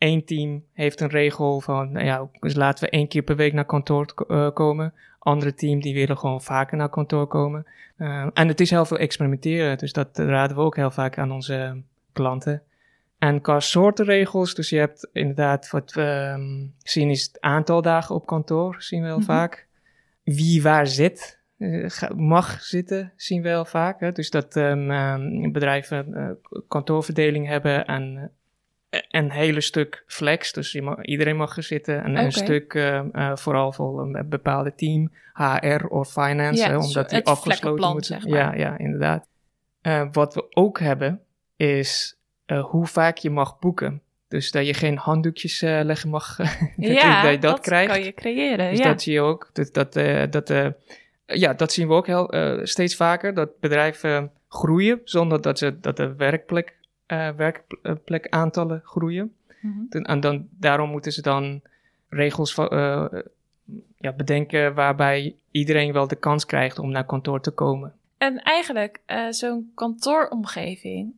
één 0.06 0.26
team 0.26 0.64
heeft 0.74 1.02
een 1.02 1.10
regel 1.10 1.62
van, 1.62 1.92
nou 1.92 2.06
ja, 2.06 2.30
dus 2.40 2.56
laten 2.56 2.84
we 2.84 2.90
één 2.90 3.08
keer 3.08 3.22
per 3.22 3.36
week 3.36 3.54
naar 3.54 3.66
kantoor 3.66 4.14
uh, 4.28 4.52
komen. 4.52 4.94
Andere 5.20 5.54
team 5.54 5.82
die 5.82 5.94
willen 5.94 6.18
gewoon 6.18 6.42
vaker 6.42 6.78
naar 6.78 6.90
kantoor 6.90 7.28
komen. 7.28 7.66
Uh, 7.98 8.28
en 8.34 8.48
het 8.48 8.60
is 8.60 8.70
heel 8.70 8.86
veel 8.86 8.98
experimenteren, 8.98 9.78
dus 9.78 9.94
dat 9.94 10.18
raden 10.18 10.56
we 10.56 10.62
ook 10.64 10.76
heel 10.76 10.92
vaak 10.92 11.18
aan 11.18 11.32
onze 11.32 11.82
klanten. 12.14 12.62
En 13.18 13.42
qua 13.42 13.60
soorten 13.60 14.06
regels, 14.06 14.56
dus 14.56 14.70
je 14.70 14.78
hebt 14.78 15.10
inderdaad 15.14 15.70
wat 15.70 15.94
we 15.94 16.34
um, 16.38 16.74
zien 16.84 17.10
is 17.10 17.24
het 17.24 17.42
aantal 17.42 17.82
dagen 17.82 18.16
op 18.16 18.26
kantoor, 18.26 18.76
zien 18.80 19.02
we 19.02 19.06
heel 19.06 19.16
mm 19.16 19.26
-hmm. 19.26 19.36
vaak. 19.36 19.68
Wie 20.24 20.62
waar 20.62 20.88
zit, 20.88 21.40
mag 22.16 22.62
zitten, 22.62 23.14
zien 23.16 23.42
we 23.42 23.48
heel 23.48 23.66
vaak. 23.66 24.00
Hè? 24.00 24.12
Dus 24.12 24.30
dat 24.30 24.56
um, 24.56 24.92
um, 24.92 25.52
bedrijven 25.52 26.08
uh, 26.10 26.30
kantoorverdeling 26.68 27.48
hebben 27.48 27.86
en 27.86 28.32
een 28.90 29.32
hele 29.32 29.62
stuk 29.62 30.04
flex. 30.08 30.54
Dus 30.54 30.72
je 30.72 30.82
mag, 30.82 31.04
iedereen 31.04 31.36
mag 31.36 31.58
er 31.58 31.64
zitten. 31.64 32.04
En 32.04 32.12
okay. 32.12 32.26
een 32.26 32.32
stuk 32.32 32.74
uh, 32.74 33.02
uh, 33.12 33.36
vooral 33.36 33.72
voor 33.72 34.02
een 34.02 34.30
bepaalde 34.30 34.76
team, 34.76 35.12
HR 35.34 35.86
of 35.86 36.12
finance, 36.12 36.64
ja, 36.64 36.70
hè, 36.70 36.78
omdat 36.78 37.10
die 37.10 37.26
afgesloten 37.26 37.92
moet 37.92 38.06
zijn. 38.06 38.22
Zeg 38.22 38.32
maar. 38.32 38.40
Ja, 38.40 38.54
ja, 38.70 38.78
inderdaad. 38.78 39.28
Uh, 39.82 40.08
wat 40.12 40.34
we 40.34 40.46
ook 40.50 40.80
hebben 40.80 41.22
is 41.56 42.20
hoe 42.70 42.88
vaak 42.88 43.18
je 43.18 43.30
mag 43.30 43.60
boeken. 43.60 44.02
Dus 44.28 44.52
dat 44.52 44.66
je 44.66 44.74
geen 44.74 44.98
handdoekjes 44.98 45.62
leggen 45.62 46.10
mag. 46.10 46.36
dat, 46.38 46.48
ja, 46.76 47.22
dat 47.22 47.32
je 47.32 47.40
dat, 47.40 47.52
dat 47.52 47.60
krijgt. 47.60 47.92
kan 47.92 48.04
je 48.04 48.14
creëren. 48.14 48.70
Dus 48.70 48.80
ja. 48.80 48.86
dat 48.86 49.02
zie 49.02 49.14
je 49.14 49.22
ook. 49.22 49.50
Dus 49.54 49.72
dat, 49.72 49.94
dat, 50.30 50.74
ja, 51.26 51.54
dat 51.54 51.72
zien 51.72 51.88
we 51.88 51.94
ook 51.94 52.08
heel, 52.08 52.60
steeds 52.64 52.96
vaker. 52.96 53.34
Dat 53.34 53.60
bedrijven 53.60 54.32
groeien 54.48 55.02
zonder 55.04 55.42
dat, 55.42 55.58
ze, 55.58 55.80
dat 55.80 55.98
de 55.98 56.16
werkplek 56.16 56.75
uh, 57.08 57.30
werkplekaantallen 57.30 58.82
groeien. 58.84 59.36
Mhm. 59.48 59.68
Mm 59.68 59.88
-hmm. 59.90 60.04
En 60.04 60.20
dan, 60.20 60.48
daarom 60.52 60.90
moeten 60.90 61.12
ze 61.12 61.22
dan 61.22 61.62
regels 62.10 62.58
uh, 62.58 63.06
ja, 63.98 64.12
bedenken 64.12 64.74
waarbij 64.74 65.36
iedereen 65.52 65.94
wel 65.94 66.08
de 66.08 66.16
kans 66.16 66.46
krijgt 66.46 66.80
om 66.80 66.92
naar 66.92 67.06
kantoor 67.06 67.42
te 67.42 67.52
komen. 67.52 67.94
En 68.18 68.44
eigenlijk, 68.44 69.02
uh, 69.08 69.28
zo'n 69.30 69.72
kantooromgeving, 69.76 71.14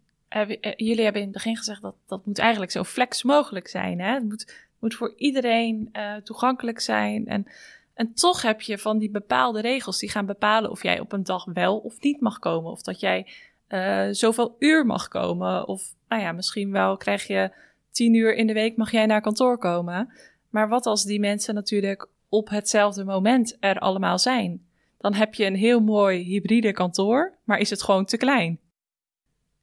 jullie 0.76 1.04
hebben 1.04 1.22
in 1.22 1.28
het 1.28 1.38
begin 1.38 1.58
gezegd 1.58 1.82
dat 1.82 1.96
dat 2.06 2.26
moet 2.26 2.40
eigenlijk 2.40 2.72
zo 2.72 2.84
flex 2.84 3.24
mogelijk 3.24 3.68
zijn. 3.68 4.00
Hè? 4.00 4.14
Het 4.14 4.24
moet, 4.24 4.68
moet 4.80 4.96
voor 4.96 5.14
iedereen 5.18 5.96
toegankelijk 6.24 6.80
zijn. 6.80 7.28
En, 7.28 7.48
en 7.94 8.14
toch 8.14 8.42
heb 8.42 8.62
je 8.62 8.78
van 8.78 8.98
die 8.98 9.10
bepaalde 9.10 9.62
regels 9.62 10.00
die 10.00 10.10
gaan 10.10 10.26
bepalen 10.26 10.72
of 10.72 10.84
jij 10.84 11.00
op 11.00 11.12
een 11.12 11.24
dag 11.24 11.46
wel 11.46 11.78
of 11.78 12.02
niet 12.02 12.22
mag 12.22 12.40
komen. 12.40 12.72
Of 12.72 12.82
dat 12.82 13.00
jij 13.00 13.28
uh, 13.70 14.08
zoveel 14.12 14.56
uur 14.60 14.86
mag 14.86 15.08
komen. 15.08 15.68
Of 15.68 15.96
nou 16.08 16.22
ja, 16.22 16.32
misschien 16.32 16.72
wel 16.72 16.98
krijg 16.98 17.28
je 17.28 17.52
tien 17.92 18.14
uur 18.14 18.36
in 18.36 18.48
de 18.48 18.54
week 18.54 18.78
mag 18.78 18.92
jij 18.92 19.06
naar 19.06 19.22
kantoor 19.22 19.58
komen. 19.58 20.14
Maar 20.50 20.70
wat 20.70 20.86
als 20.86 21.04
die 21.04 21.20
mensen 21.20 21.54
natuurlijk 21.54 22.08
op 22.30 22.50
hetzelfde 22.50 23.04
moment 23.04 23.58
er 23.60 23.80
allemaal 23.80 24.20
zijn? 24.20 24.66
Dan 24.98 25.14
heb 25.14 25.34
je 25.34 25.46
een 25.46 25.56
heel 25.56 25.80
mooi 25.80 26.24
hybride 26.24 26.72
kantoor, 26.72 27.34
maar 27.44 27.60
is 27.60 27.70
het 27.70 27.84
gewoon 27.84 28.06
te 28.06 28.18
klein. 28.18 28.60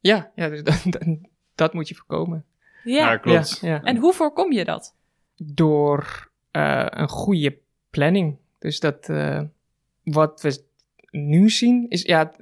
Ja, 0.00 0.32
ja 0.34 0.48
dus 0.48 0.62
dat, 0.68 0.82
dat, 0.84 1.02
dat 1.54 1.74
moet 1.74 1.88
je 1.88 1.94
voorkomen. 1.94 2.44
Ja, 2.84 3.10
ja 3.10 3.16
klopt. 3.16 3.58
Ja, 3.60 3.68
ja. 3.68 3.82
En 3.82 3.96
hoe 3.96 4.12
voorkom 4.12 4.52
je 4.52 4.64
dat? 4.64 4.94
Door 5.36 6.30
uh, 6.52 6.86
een 6.90 7.08
goede 7.08 7.58
planning. 7.90 8.36
Dus 8.58 8.80
dat 8.80 9.08
uh, 9.08 9.40
wat 10.02 10.40
we 10.40 10.64
nu 11.10 11.50
zien 11.50 11.86
is, 11.88 12.02
ja, 12.02 12.32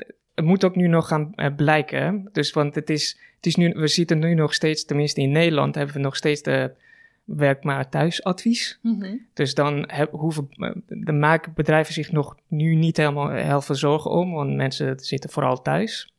het 0.42 0.50
moet 0.50 0.64
ook 0.64 0.76
nu 0.76 0.86
nog 0.86 1.08
gaan 1.08 1.32
uh, 1.36 1.46
blijken. 1.56 2.28
Dus 2.32 2.52
want 2.52 2.74
het 2.74 2.90
is, 2.90 3.18
het 3.36 3.46
is 3.46 3.56
nu, 3.56 3.72
we 3.74 3.86
zitten 3.86 4.18
nu 4.18 4.34
nog 4.34 4.54
steeds, 4.54 4.84
tenminste 4.84 5.20
in 5.20 5.30
Nederland, 5.30 5.74
hebben 5.74 5.94
we 5.94 6.00
nog 6.00 6.16
steeds 6.16 6.42
de 6.42 6.72
werk 7.24 7.64
maar 7.64 7.88
thuisadvies. 7.88 8.78
Mm 8.82 9.00
-hmm. 9.00 9.26
Dus 9.34 9.54
dan 9.54 9.84
heb, 9.86 10.12
hoeven 10.12 10.48
de 10.86 11.12
maken 11.12 11.52
bedrijven 11.54 11.94
zich 11.94 12.12
nog 12.12 12.36
nu 12.48 12.74
niet 12.74 12.96
helemaal 12.96 13.30
heel 13.30 13.60
veel 13.60 13.74
zorgen 13.74 14.10
om, 14.10 14.32
want 14.32 14.56
mensen 14.56 14.98
zitten 14.98 15.30
vooral 15.30 15.62
thuis. 15.62 16.12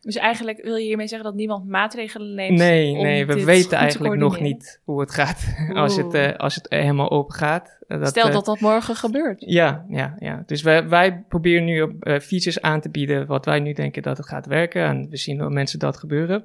Dus 0.00 0.16
eigenlijk 0.16 0.62
wil 0.62 0.76
je 0.76 0.84
hiermee 0.84 1.06
zeggen 1.06 1.26
dat 1.28 1.36
niemand 1.36 1.66
maatregelen 1.66 2.34
neemt? 2.34 2.58
Nee, 2.58 2.94
nee, 2.94 3.26
we 3.26 3.44
weten 3.44 3.78
eigenlijk 3.78 4.14
nog 4.14 4.40
niet 4.40 4.80
hoe 4.84 5.00
het 5.00 5.10
gaat 5.10 5.54
als 5.74 5.96
het, 5.96 6.14
uh, 6.14 6.36
als 6.36 6.54
het 6.54 6.66
helemaal 6.68 7.10
open 7.10 7.34
gaat. 7.34 7.78
Dat, 7.86 8.08
Stel 8.08 8.30
dat 8.30 8.44
dat 8.44 8.60
morgen 8.60 8.96
gebeurt. 8.96 9.44
Ja, 9.46 9.84
ja, 9.88 10.14
ja. 10.18 10.42
Dus 10.46 10.62
wij, 10.62 10.88
wij 10.88 11.24
proberen 11.28 11.64
nu 11.64 11.78
uh, 11.80 12.18
features 12.18 12.60
aan 12.60 12.80
te 12.80 12.88
bieden 12.88 13.26
wat 13.26 13.44
wij 13.44 13.60
nu 13.60 13.72
denken 13.72 14.02
dat 14.02 14.16
het 14.16 14.28
gaat 14.28 14.46
werken. 14.46 14.84
En 14.84 15.08
we 15.10 15.16
zien 15.16 15.38
dat 15.38 15.50
mensen 15.50 15.78
dat 15.78 15.96
gebeuren. 15.96 16.44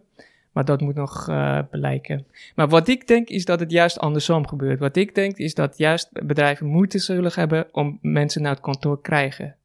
Maar 0.52 0.66
dat 0.66 0.82
moet 0.82 0.96
nog 0.96 1.28
uh, 1.30 1.60
blijken. 1.72 2.26
Maar 2.56 2.68
wat 2.68 2.88
ik 2.88 3.08
denk 3.08 3.30
is 3.30 3.46
dat 3.46 3.60
het 3.60 3.72
juist 3.72 4.00
andersom 4.00 4.48
gebeurt. 4.48 4.80
Wat 4.80 4.96
ik 4.96 5.16
denk 5.16 5.38
is 5.38 5.54
dat 5.54 5.78
juist 5.78 6.10
bedrijven 6.12 6.68
moeite 6.68 7.00
zullen 7.00 7.32
hebben 7.34 7.68
om 7.72 8.00
mensen 8.02 8.42
naar 8.42 8.52
het 8.52 8.62
kantoor 8.62 8.96
te 8.96 9.02
krijgen 9.02 9.56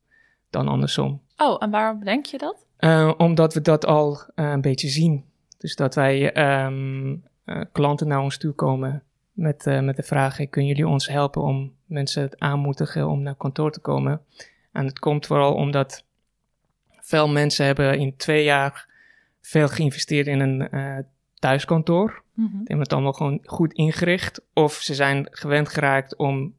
dan 0.50 0.68
andersom. 0.68 1.20
Oh, 1.36 1.56
en 1.62 1.70
waarom 1.70 2.04
denk 2.04 2.26
je 2.26 2.38
dat? 2.38 2.66
Uh, 2.80 3.12
omdat 3.16 3.54
we 3.54 3.60
dat 3.60 3.86
al 3.86 4.12
uh, 4.12 4.50
een 4.50 4.60
beetje 4.60 4.88
zien. 4.88 5.24
Dus 5.58 5.76
dat 5.76 5.94
wij 5.94 6.36
um, 6.64 7.24
uh, 7.44 7.60
klanten 7.72 8.08
naar 8.08 8.20
ons 8.20 8.38
toe 8.38 8.52
komen 8.52 9.02
met, 9.32 9.64
met 9.64 9.96
de 9.96 10.02
vraag: 10.02 10.36
hey, 10.36 10.46
kunnen 10.46 10.70
jullie 10.70 10.88
ons 10.88 11.08
helpen 11.08 11.42
om 11.42 11.72
mensen 11.86 12.30
aanmoedigen 12.38 13.08
om 13.08 13.22
naar 13.22 13.34
kantoor 13.34 13.72
te 13.72 13.80
komen? 13.80 14.20
En 14.72 14.84
het 14.84 14.98
komt 14.98 15.26
vooral 15.26 15.54
omdat 15.54 16.04
veel 17.00 17.28
mensen 17.28 17.66
hebben 17.66 17.98
in 17.98 18.16
twee 18.16 18.44
jaar 18.44 18.88
veel 19.40 19.68
geïnvesteerd 19.68 20.26
in 20.26 20.40
een 20.40 21.06
thuiskantoor. 21.34 22.22
Mm-hmm. 22.34 22.58
Die 22.58 22.66
hebben 22.66 22.84
het 22.84 22.92
allemaal 22.92 23.12
gewoon 23.12 23.40
goed 23.44 23.72
ingericht. 23.72 24.42
Of 24.52 24.72
ze 24.72 24.94
zijn 24.94 25.26
gewend 25.30 25.68
geraakt 25.68 26.16
om, 26.16 26.54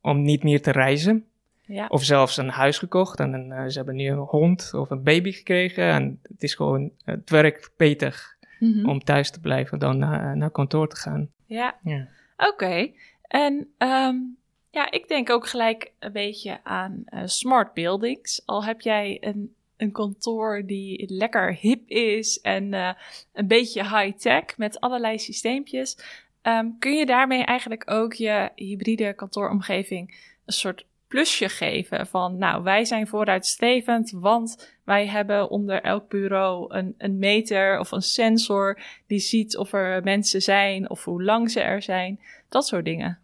om 0.00 0.22
niet 0.22 0.42
meer 0.42 0.62
te 0.62 0.70
reizen. 0.70 1.26
Ja. 1.66 1.86
Of 1.86 2.02
zelfs 2.02 2.36
een 2.36 2.48
huis 2.48 2.78
gekocht 2.78 3.20
en 3.20 3.32
een, 3.32 3.50
uh, 3.50 3.66
ze 3.66 3.76
hebben 3.76 3.96
nu 3.96 4.08
een 4.08 4.18
hond 4.18 4.70
of 4.74 4.90
een 4.90 5.02
baby 5.02 5.32
gekregen. 5.32 5.84
En 5.84 6.20
het 6.22 6.42
is 6.42 6.54
gewoon, 6.54 6.90
het 7.04 7.30
werkt 7.30 7.70
beter 7.76 8.36
mm-hmm. 8.58 8.88
om 8.88 9.04
thuis 9.04 9.30
te 9.30 9.40
blijven 9.40 9.78
dan 9.78 9.98
naar, 9.98 10.36
naar 10.36 10.50
kantoor 10.50 10.88
te 10.88 10.96
gaan. 10.96 11.30
Ja, 11.46 11.78
ja. 11.82 12.08
oké. 12.36 12.48
Okay. 12.48 12.94
En 13.22 13.68
um, 13.78 14.36
ja, 14.70 14.90
ik 14.90 15.08
denk 15.08 15.30
ook 15.30 15.46
gelijk 15.46 15.92
een 15.98 16.12
beetje 16.12 16.60
aan 16.64 17.02
uh, 17.06 17.22
smart 17.24 17.74
buildings. 17.74 18.42
Al 18.46 18.64
heb 18.64 18.80
jij 18.80 19.16
een, 19.20 19.54
een 19.76 19.92
kantoor 19.92 20.62
die 20.66 21.12
lekker 21.12 21.54
hip 21.54 21.88
is 21.88 22.40
en 22.40 22.72
uh, 22.72 22.92
een 23.32 23.46
beetje 23.46 23.82
high-tech 23.82 24.56
met 24.56 24.80
allerlei 24.80 25.18
systeempjes. 25.18 25.98
Um, 26.42 26.78
kun 26.78 26.92
je 26.92 27.06
daarmee 27.06 27.44
eigenlijk 27.44 27.90
ook 27.90 28.12
je 28.12 28.50
hybride 28.54 29.14
kantooromgeving 29.14 30.14
een 30.44 30.52
soort 30.52 30.86
plusje 31.14 31.48
geven 31.48 32.06
van, 32.06 32.38
nou, 32.38 32.62
wij 32.62 32.84
zijn 32.84 33.06
vooruitstrevend, 33.06 34.10
want 34.10 34.76
wij 34.84 35.06
hebben 35.06 35.50
onder 35.50 35.82
elk 35.82 36.08
bureau 36.08 36.74
een, 36.74 36.94
een 36.98 37.18
meter 37.18 37.78
of 37.78 37.90
een 37.90 38.02
sensor 38.02 38.80
die 39.06 39.18
ziet 39.18 39.56
of 39.56 39.72
er 39.72 40.02
mensen 40.02 40.42
zijn 40.42 40.90
of 40.90 41.04
hoe 41.04 41.22
lang 41.22 41.50
ze 41.50 41.60
er 41.60 41.82
zijn. 41.82 42.20
Dat 42.48 42.66
soort 42.66 42.84
dingen. 42.84 43.18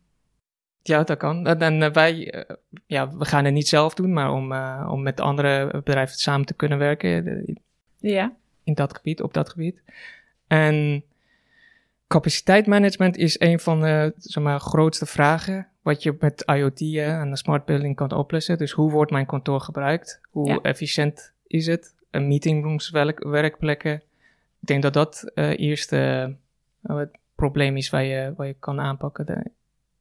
Ja, 0.83 1.03
dat 1.03 1.19
kan. 1.19 1.47
En 1.47 1.81
uh, 1.81 1.91
wij, 1.91 2.35
uh, 2.35 2.57
ja, 2.87 3.17
we 3.17 3.25
gaan 3.25 3.45
het 3.45 3.55
niet 3.55 3.69
zelf 3.69 3.95
doen, 3.95 4.13
maar 4.13 4.33
om, 4.33 4.53
uh, 4.53 4.89
om 4.91 5.03
met 5.03 5.21
andere 5.21 5.67
bedrijven 5.67 6.17
samen 6.17 6.47
te 6.47 6.55
kunnen 6.55 6.79
werken. 6.79 7.45
Ja. 7.99 8.37
In 8.65 8.75
dat 8.75 8.97
gebied, 8.97 9.23
op 9.23 9.35
dat 9.35 9.49
gebied. 9.49 9.83
En 10.47 11.05
capaciteitsmanagement 12.11 13.17
is 13.17 13.41
een 13.41 13.61
van 13.61 13.81
de 13.81 14.13
zeg 14.17 14.43
maar, 14.43 14.61
grootste 14.61 15.07
vragen 15.07 15.69
wat 15.83 16.03
je 16.03 16.17
met 16.19 16.43
IoT 16.47 16.81
en 16.97 17.37
smart 17.37 17.65
building 17.65 17.97
kan 17.97 18.13
oplossen. 18.13 18.59
Dus 18.59 18.73
hoe 18.73 18.91
wordt 18.91 19.11
mijn 19.11 19.27
kantoor 19.27 19.61
gebruikt? 19.61 20.21
Hoe 20.31 20.49
ja. 20.49 20.59
efficiënt 20.63 21.33
is 21.47 21.67
het? 21.67 21.95
Een 22.11 22.29
meetingrooms, 22.29 22.91
werk, 22.91 23.25
werkplekken. 23.25 23.95
Ik 24.61 24.67
denk 24.67 24.83
dat 24.83 24.93
dat 24.93 25.31
uh, 25.35 25.59
eerste 25.59 26.37
uh, 26.83 26.97
het 26.97 27.19
probleem 27.35 27.77
is 27.77 27.91
waar 27.91 28.05
je, 28.05 28.33
waar 28.37 28.47
je 28.47 28.57
kan 28.59 28.81
aanpakken 28.81 29.27
de, 29.27 29.51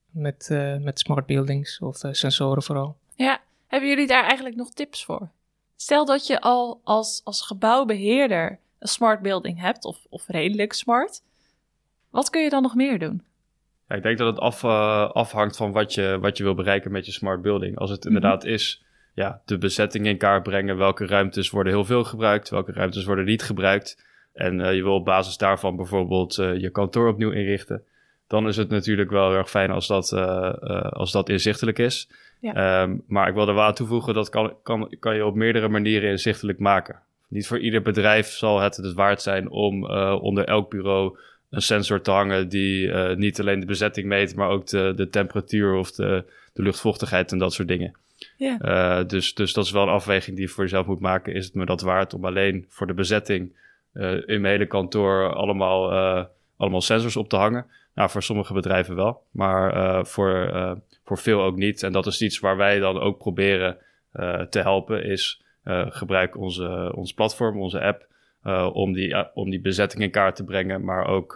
met, 0.09 0.49
uh, 0.51 0.77
met 0.77 0.99
smart 0.99 1.25
buildings 1.25 1.79
of 1.79 1.97
sensoren 2.11 2.63
vooral. 2.63 2.97
Ja, 3.15 3.41
hebben 3.67 3.89
jullie 3.89 4.07
daar 4.07 4.23
eigenlijk 4.23 4.55
nog 4.55 4.73
tips 4.73 5.05
voor? 5.05 5.29
Stel 5.75 6.05
dat 6.05 6.27
je 6.27 6.41
al 6.41 6.81
als, 6.83 7.21
als 7.23 7.41
gebouwbeheerder 7.41 8.59
een 8.79 8.87
smart 8.87 9.21
building 9.21 9.59
hebt, 9.59 9.85
of, 9.85 10.05
of 10.09 10.27
redelijk 10.27 10.73
smart. 10.73 11.21
Wat 12.11 12.29
kun 12.29 12.41
je 12.41 12.49
dan 12.49 12.61
nog 12.61 12.75
meer 12.75 12.99
doen? 12.99 13.23
Ja, 13.87 13.95
ik 13.95 14.03
denk 14.03 14.17
dat 14.17 14.27
het 14.27 14.39
af, 14.39 14.63
uh, 14.63 15.09
afhangt 15.09 15.57
van 15.57 15.71
wat 15.71 15.93
je, 15.93 16.17
wat 16.21 16.37
je 16.37 16.43
wil 16.43 16.55
bereiken 16.55 16.91
met 16.91 17.05
je 17.05 17.11
smart 17.11 17.41
building. 17.41 17.77
Als 17.77 17.89
het 17.89 18.05
inderdaad 18.05 18.41
mm-hmm. 18.41 18.53
is 18.53 18.83
ja, 19.13 19.41
de 19.45 19.57
bezetting 19.57 20.05
in 20.05 20.17
kaart 20.17 20.43
brengen, 20.43 20.77
welke 20.77 21.05
ruimtes 21.05 21.49
worden 21.49 21.73
heel 21.73 21.85
veel 21.85 22.03
gebruikt, 22.03 22.49
welke 22.49 22.71
ruimtes 22.71 23.05
worden 23.05 23.25
niet 23.25 23.43
gebruikt. 23.43 24.05
En 24.33 24.59
uh, 24.59 24.73
je 24.75 24.83
wil 24.83 24.93
op 24.93 25.05
basis 25.05 25.37
daarvan 25.37 25.75
bijvoorbeeld 25.75 26.37
uh, 26.37 26.57
je 26.57 26.69
kantoor 26.69 27.07
opnieuw 27.07 27.31
inrichten. 27.31 27.83
Dan 28.27 28.47
is 28.47 28.57
het 28.57 28.69
natuurlijk 28.69 29.11
wel 29.11 29.27
heel 29.29 29.37
erg 29.37 29.49
fijn 29.49 29.71
als 29.71 29.87
dat, 29.87 30.13
als 30.93 31.11
dat 31.11 31.29
inzichtelijk 31.29 31.79
is. 31.79 32.09
Ja. 32.41 32.81
Um, 32.81 33.03
maar 33.07 33.27
ik 33.27 33.33
wil 33.33 33.47
er 33.47 33.53
wel 33.53 33.63
aan 33.63 33.73
toevoegen, 33.73 34.13
dat 34.13 34.29
kan, 34.29 34.53
kan, 34.63 34.95
kan 34.99 35.15
je 35.15 35.25
op 35.25 35.35
meerdere 35.35 35.67
manieren 35.67 36.09
inzichtelijk 36.09 36.59
maken. 36.59 36.99
Niet 37.27 37.47
voor 37.47 37.59
ieder 37.59 37.81
bedrijf 37.81 38.27
zal 38.27 38.59
het 38.59 38.75
het 38.75 38.93
waard 38.93 39.21
zijn 39.21 39.49
om 39.49 39.85
onder 40.15 40.45
elk 40.45 40.69
bureau 40.69 41.17
een 41.49 41.61
sensor 41.61 42.01
te 42.01 42.11
hangen 42.11 42.49
die 42.49 42.91
niet 43.15 43.39
alleen 43.39 43.59
de 43.59 43.65
bezetting 43.65 44.07
meet, 44.07 44.35
maar 44.35 44.49
ook 44.49 44.67
de, 44.67 44.93
de 44.95 45.09
temperatuur 45.09 45.73
of 45.73 45.91
de, 45.91 46.23
de 46.53 46.61
luchtvochtigheid 46.61 47.31
en 47.31 47.37
dat 47.37 47.53
soort 47.53 47.67
dingen. 47.67 47.95
Ja. 48.37 49.03
dus, 49.03 49.33
dus 49.33 49.53
dat 49.53 49.65
is 49.65 49.71
wel 49.71 49.83
een 49.83 49.89
afweging 49.89 50.35
die 50.35 50.45
je 50.45 50.51
voor 50.51 50.63
jezelf 50.63 50.85
moet 50.85 50.99
maken. 50.99 51.33
Is 51.33 51.45
het 51.45 51.53
me 51.53 51.65
dat 51.65 51.81
waard 51.81 52.13
om 52.13 52.25
alleen 52.25 52.65
voor 52.69 52.87
de 52.87 52.93
bezetting 52.93 53.55
in 54.25 54.41
mijn 54.41 54.45
hele 54.45 54.65
kantoor 54.65 55.33
allemaal, 55.33 55.91
allemaal 56.57 56.81
sensors 56.81 57.15
op 57.15 57.29
te 57.29 57.35
hangen? 57.35 57.65
Nou, 57.93 58.09
voor 58.09 58.23
sommige 58.23 58.53
bedrijven 58.53 58.95
wel, 58.95 59.21
maar 59.31 60.05
voor, 60.05 60.51
voor 61.03 61.17
veel 61.17 61.41
ook 61.41 61.55
niet. 61.55 61.83
En 61.83 61.91
dat 61.91 62.05
is 62.05 62.21
iets 62.21 62.39
waar 62.39 62.57
wij 62.57 62.79
dan 62.79 62.99
ook 62.99 63.17
proberen 63.17 63.77
te 64.49 64.59
helpen, 64.59 65.03
is 65.03 65.41
gebruik 65.89 66.37
onze, 66.37 66.91
ons 66.95 67.13
platform, 67.13 67.59
onze 67.59 67.81
app, 67.81 68.07
om, 68.73 68.93
die, 68.93 69.35
om 69.35 69.49
die 69.49 69.61
bezetting 69.61 70.03
in 70.03 70.11
kaart 70.11 70.35
te 70.35 70.43
brengen, 70.43 70.83
maar 70.83 71.05
ook, 71.07 71.35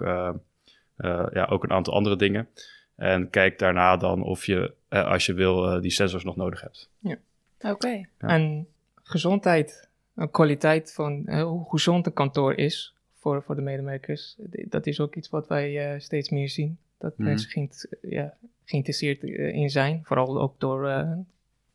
ja, 1.34 1.46
ook 1.50 1.64
een 1.64 1.72
aantal 1.72 1.94
andere 1.94 2.16
dingen. 2.16 2.48
En 2.96 3.30
kijk 3.30 3.60
daarna 3.60 3.98
dan 3.98 4.24
of 4.24 4.46
je, 4.46 4.74
als 4.90 5.26
je 5.26 5.34
wil, 5.34 5.82
die 5.82 5.92
sensors 5.92 6.24
nog 6.24 6.36
nodig 6.36 6.62
hebt. 6.62 6.90
Ja. 7.00 7.16
Oké. 7.62 7.88
Ja. 7.90 8.06
En 8.20 8.68
gezondheid, 9.04 9.90
een 10.16 10.32
kwaliteit 10.32 10.94
van 10.94 11.30
hoe 11.42 11.70
gezond 11.70 12.06
een 12.06 12.14
kantoor 12.14 12.54
is 12.56 12.94
voor, 13.14 13.44
voor 13.44 13.56
de 13.56 13.62
medewerkers, 13.62 14.36
dat 14.66 14.86
is 14.88 15.00
ook 15.00 15.16
iets 15.16 15.30
wat 15.30 15.48
wij 15.48 16.00
steeds 16.00 16.30
meer 16.30 16.50
zien. 16.50 16.78
Dat 16.98 17.18
Mhm. 17.18 17.28
mensen 17.28 17.50
geïnt- 17.50 17.88
ja, 18.02 18.34
geïnteresseerd 18.66 19.24
eh, 19.24 19.54
in 19.54 19.70
zijn, 19.70 20.02
vooral 20.04 20.42
ook 20.42 20.60
door 20.60 20.88
eh, 20.90 21.12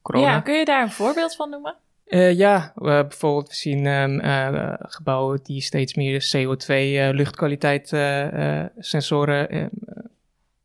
corona. 0.03 0.27
Ja, 0.33 0.41
kun 0.41 0.55
je 0.55 0.65
daar 0.65 0.83
een 0.83 0.91
voorbeeld 0.91 1.37
van 1.37 1.51
noemen? 1.51 1.77
Eh, 2.09 2.33
ja, 2.37 2.73
bijvoorbeeld 2.75 3.49
we 3.49 3.55
zien 3.55 3.87
ehm, 3.87 4.19
eh, 4.21 4.75
gebouwen 4.79 5.41
die 5.43 5.61
steeds 5.61 5.95
meer 5.95 6.31
CO2 6.37 6.67
eh, 6.75 7.09
luchtkwaliteit 7.13 7.89
sensoren 8.79 9.49
eh, 9.51 9.63
eh, 9.63 9.69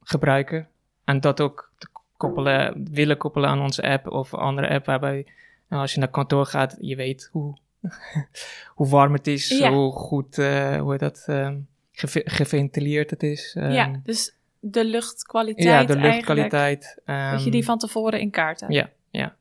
gebruiken. 0.04 0.68
En 1.04 1.20
dat 1.20 1.42
ook 1.42 1.72
te 1.78 1.88
koppelen, 2.18 2.88
willen 2.92 3.18
koppelen 3.18 3.50
aan 3.50 3.62
onze 3.62 3.82
app 3.82 4.08
of 4.08 4.34
andere 4.34 4.70
app 4.70 4.86
waarbij 4.86 5.26
nou, 5.68 5.82
als 5.82 5.94
je 5.94 6.00
naar 6.00 6.08
kantoor 6.10 6.46
gaat, 6.46 6.78
je 6.80 6.96
weet 6.96 7.30
hoe, 7.32 7.58
hoe 8.76 8.88
warm 8.88 9.14
het 9.14 9.28
is, 9.28 9.50
Ja. 9.58 9.72
hoe 9.72 9.92
goed, 9.92 10.36
hoe 10.80 10.98
dat, 10.98 11.24
ehm, 11.28 11.58
geve- 11.92 12.22
geventileerd 12.26 13.10
het 13.10 13.24
is. 13.24 13.56
ehm, 13.58 13.72
ja, 13.72 14.00
dus 14.04 14.36
de 14.60 14.86
luchtkwaliteit 14.86 15.66
ja, 15.68 15.84
de 15.96 15.96
luchtkwaliteit. 16.02 16.82
Dat 17.06 17.16
je 17.16 17.42
ehm, 17.42 17.50
die 17.50 17.64
van 17.64 17.78
tevoren 17.78 18.20
in 18.20 18.30
kaart 18.30 18.60
hebt. 18.60 18.74
Ja, 18.74 18.90
ja. 19.10 19.36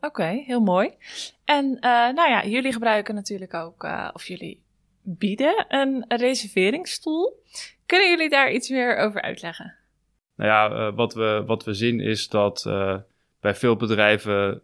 Oké, 0.00 0.42
heel 0.46 0.60
mooi. 0.60 0.90
En 1.44 1.78
eh, 1.80 1.90
nou 1.90 2.30
ja, 2.30 2.46
jullie 2.46 2.72
gebruiken 2.72 3.14
natuurlijk 3.14 3.54
ook, 3.54 3.84
eh, 3.84 4.08
of 4.12 4.26
jullie 4.26 4.62
bieden 5.02 5.64
een 5.68 6.04
reserveringsstoel. 6.08 7.42
Kunnen 7.86 8.08
jullie 8.08 8.28
daar 8.28 8.52
iets 8.52 8.68
meer 8.68 8.96
over 8.96 9.22
uitleggen? 9.22 9.74
Nou 10.36 10.50
ja, 10.50 10.70
eh, 10.70 10.96
wat, 10.96 11.14
we, 11.14 11.42
wat 11.46 11.64
we 11.64 11.74
zien 11.74 12.00
is 12.00 12.28
dat 12.28 12.62
bij 13.40 13.54
veel 13.54 13.76
bedrijven 13.76 14.62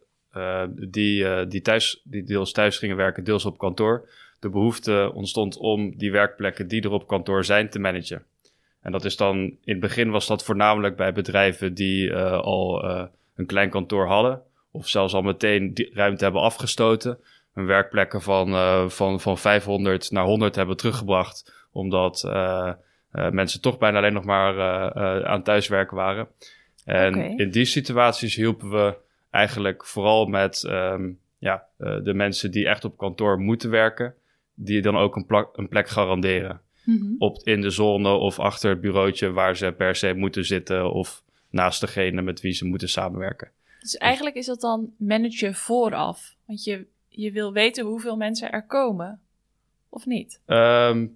die, 0.76 1.46
die, 1.46 1.60
thuis, 1.60 2.00
die 2.04 2.22
deels 2.22 2.52
thuis 2.52 2.78
gingen 2.78 2.96
werken, 2.96 3.24
deels 3.24 3.44
op 3.44 3.58
kantoor, 3.58 4.08
de 4.40 4.48
behoefte 4.48 5.10
ontstond 5.14 5.56
om 5.56 5.96
die 5.96 6.12
werkplekken 6.12 6.68
die 6.68 6.82
er 6.82 6.90
op 6.90 7.06
kantoor 7.06 7.44
zijn 7.44 7.70
te 7.70 7.78
managen. 7.78 8.24
En 8.80 8.92
dat 8.92 9.04
is 9.04 9.16
dan, 9.16 9.36
in 9.38 9.58
het 9.64 9.80
begin 9.80 10.10
was 10.10 10.26
dat 10.26 10.44
voornamelijk 10.44 10.96
bij 10.96 11.12
bedrijven 11.12 11.74
die 11.74 12.14
al 12.16 12.84
een 13.34 13.46
klein 13.46 13.70
kantoor 13.70 14.06
hadden, 14.06 14.42
of 14.72 14.88
zelfs 14.88 15.14
al 15.14 15.22
meteen 15.22 15.74
die 15.74 15.90
ruimte 15.94 16.24
hebben 16.24 16.42
afgestoten, 16.42 17.18
hun 17.52 17.66
werkplekken 17.66 18.22
van, 18.22 18.52
eh, 18.52 18.88
van, 18.88 19.20
van 19.20 19.38
500 19.38 20.10
naar 20.10 20.24
100 20.24 20.54
hebben 20.54 20.76
teruggebracht, 20.76 21.66
omdat 21.72 22.24
eh, 22.24 22.72
eh, 23.10 23.30
mensen 23.30 23.60
toch 23.60 23.78
bijna 23.78 23.98
alleen 23.98 24.12
nog 24.12 24.24
maar 24.24 24.54
aan 25.24 25.42
thuiswerken 25.42 25.96
waren. 25.96 26.28
En 26.84 27.14
in 27.38 27.50
die 27.50 27.64
situaties 27.64 28.34
hielpen 28.34 28.70
we 28.70 28.94
eigenlijk 29.30 29.86
vooral 29.86 30.26
met 30.26 30.64
ehm, 30.64 31.10
ja, 31.38 31.66
de 31.76 32.14
mensen 32.14 32.50
die 32.50 32.68
echt 32.68 32.84
op 32.84 32.96
kantoor 32.96 33.38
moeten 33.38 33.70
werken, 33.70 34.14
die 34.54 34.82
dan 34.82 34.96
ook 34.96 35.16
een, 35.16 35.26
plak- 35.26 35.56
een 35.56 35.68
plek 35.68 35.88
garanderen. 35.88 36.61
Op, 37.18 37.40
in 37.44 37.61
de 37.61 37.70
zone 37.70 38.08
of 38.08 38.38
achter 38.38 38.70
het 38.70 38.80
bureautje 38.80 39.32
waar 39.32 39.56
ze 39.56 39.72
per 39.76 39.96
se 39.96 40.14
moeten 40.14 40.44
zitten 40.44 40.92
of 40.92 41.22
naast 41.50 41.80
degene 41.80 42.22
met 42.22 42.40
wie 42.40 42.52
ze 42.52 42.64
moeten 42.64 42.88
samenwerken. 42.88 43.50
Dus 43.83 43.97
eigenlijk 43.97 44.37
is 44.37 44.47
dat 44.47 44.61
dan 44.61 44.92
managen 44.97 45.55
vooraf. 45.55 46.35
Want 46.45 46.64
je, 46.64 46.87
je 47.09 47.33
wil 47.33 47.53
weten 47.53 47.85
hoeveel 47.85 48.16
mensen 48.16 48.53
er 48.53 48.66
komen. 48.66 49.21
Of 49.88 50.07
niet? 50.07 50.40
Ehm, 50.47 51.07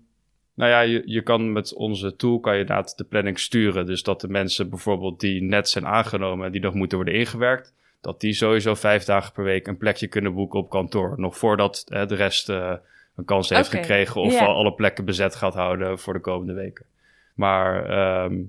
nou 0.55 0.71
ja, 0.71 0.81
je, 0.81 1.03
je 1.05 1.23
kan 1.23 1.53
met 1.53 1.75
onze 1.75 2.17
tool 2.17 2.41
kan 2.41 2.55
je 2.55 2.61
inderdaad 2.61 2.97
de 2.97 3.05
planning 3.05 3.39
sturen. 3.39 3.87
Dus 3.87 4.03
dat 4.03 4.21
de 4.21 4.29
mensen 4.29 4.71
bijvoorbeeld 4.71 5.21
die 5.21 5.43
net 5.43 5.69
zijn 5.69 5.87
aangenomen 5.87 6.47
en 6.47 6.53
die 6.53 6.61
nog 6.61 6.75
moeten 6.75 6.99
worden 6.99 7.15
ingewerkt, 7.15 7.75
dat 8.01 8.21
die 8.21 8.33
sowieso 8.33 8.75
vijf 8.75 9.05
dagen 9.05 9.33
per 9.33 9.45
week 9.45 9.67
een 9.67 9.77
plekje 9.77 10.07
kunnen 10.07 10.35
boeken 10.35 10.59
op 10.59 10.71
kantoor. 10.71 11.15
Nog 11.17 11.37
voordat 11.37 11.85
hè, 11.89 12.07
de 12.07 12.15
rest 12.15 12.49
eh, 12.49 12.75
een 13.17 13.25
kans 13.25 13.49
heeft 13.49 13.69
gekregen 13.69 14.21
of 14.21 14.41
al 14.41 14.55
alle 14.55 14.73
plekken 14.73 15.05
bezet 15.05 15.35
gaat 15.35 15.55
houden 15.55 15.99
voor 15.99 16.13
de 16.13 16.21
komende 16.21 16.53
weken. 16.53 16.87
Maar 17.35 17.89
ehm, 17.89 18.43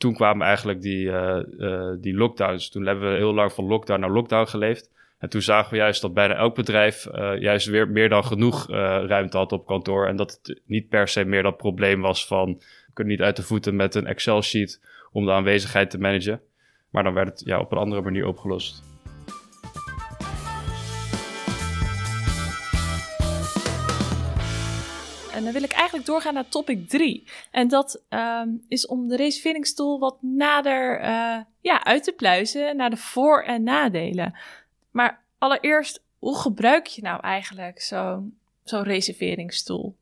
toen 0.00 0.14
kwamen 0.14 0.46
eigenlijk 0.46 0.80
die, 0.80 1.10
eh, 1.10 1.90
die 2.00 2.14
lockdowns. 2.14 2.70
Toen 2.70 2.86
hebben 2.86 3.10
we 3.10 3.16
heel 3.16 3.34
lang 3.34 3.52
van 3.52 3.64
lockdown 3.64 4.00
naar 4.00 4.10
lockdown 4.10 4.46
geleefd. 4.46 4.90
En 5.18 5.28
toen 5.28 5.42
zagen 5.42 5.70
we 5.70 5.76
juist 5.76 6.00
dat 6.00 6.14
bijna 6.14 6.34
elk 6.34 6.54
bedrijf 6.54 7.06
eh, 7.06 7.40
juist 7.40 7.66
weer 7.66 7.88
meer 7.88 8.08
dan 8.08 8.24
genoeg 8.24 8.66
ruimte 9.06 9.36
had 9.36 9.52
op 9.52 9.66
kantoor. 9.66 10.06
En 10.06 10.16
dat 10.16 10.40
het 10.42 10.60
niet 10.66 10.88
per 10.88 11.08
se 11.08 11.24
meer 11.24 11.42
dat 11.42 11.56
probleem 11.56 12.00
was 12.00 12.26
van... 12.26 12.54
we 12.56 12.92
kunnen 12.92 13.12
niet 13.12 13.22
uit 13.22 13.36
de 13.36 13.42
voeten 13.42 13.76
met 13.76 13.94
een 13.94 14.06
Excel-sheet 14.06 14.80
om 15.12 15.24
de 15.24 15.32
aanwezigheid 15.32 15.90
te 15.90 15.98
managen. 15.98 16.40
Maar 16.90 17.02
dan 17.02 17.14
werd 17.14 17.28
het 17.28 17.42
ja, 17.44 17.60
op 17.60 17.72
een 17.72 17.78
andere 17.78 18.02
manier 18.02 18.26
opgelost. 18.26 18.89
En 25.40 25.46
dan 25.46 25.54
wil 25.54 25.62
ik 25.62 25.72
eigenlijk 25.72 26.06
doorgaan 26.06 26.34
naar 26.34 26.48
topic 26.48 26.88
3. 26.88 27.24
En 27.50 27.68
dat 27.68 28.04
ehm, 28.08 28.48
is 28.68 28.86
om 28.86 29.08
de 29.08 29.16
reserveringstoel 29.16 29.98
wat 29.98 30.22
nader 30.22 31.00
eh, 31.00 31.38
ja, 31.60 31.84
uit 31.84 32.04
te 32.04 32.12
pluizen 32.12 32.76
naar 32.76 32.90
de 32.90 32.96
voor- 32.96 33.42
en 33.42 33.62
nadelen. 33.62 34.34
Maar 34.90 35.22
allereerst, 35.38 36.02
hoe 36.18 36.38
gebruik 36.38 36.86
je 36.86 37.02
nou 37.02 37.20
eigenlijk 37.20 37.80
zo'n 37.80 38.38
zo'n 38.64 38.82
reserveringstoel? 38.82 39.96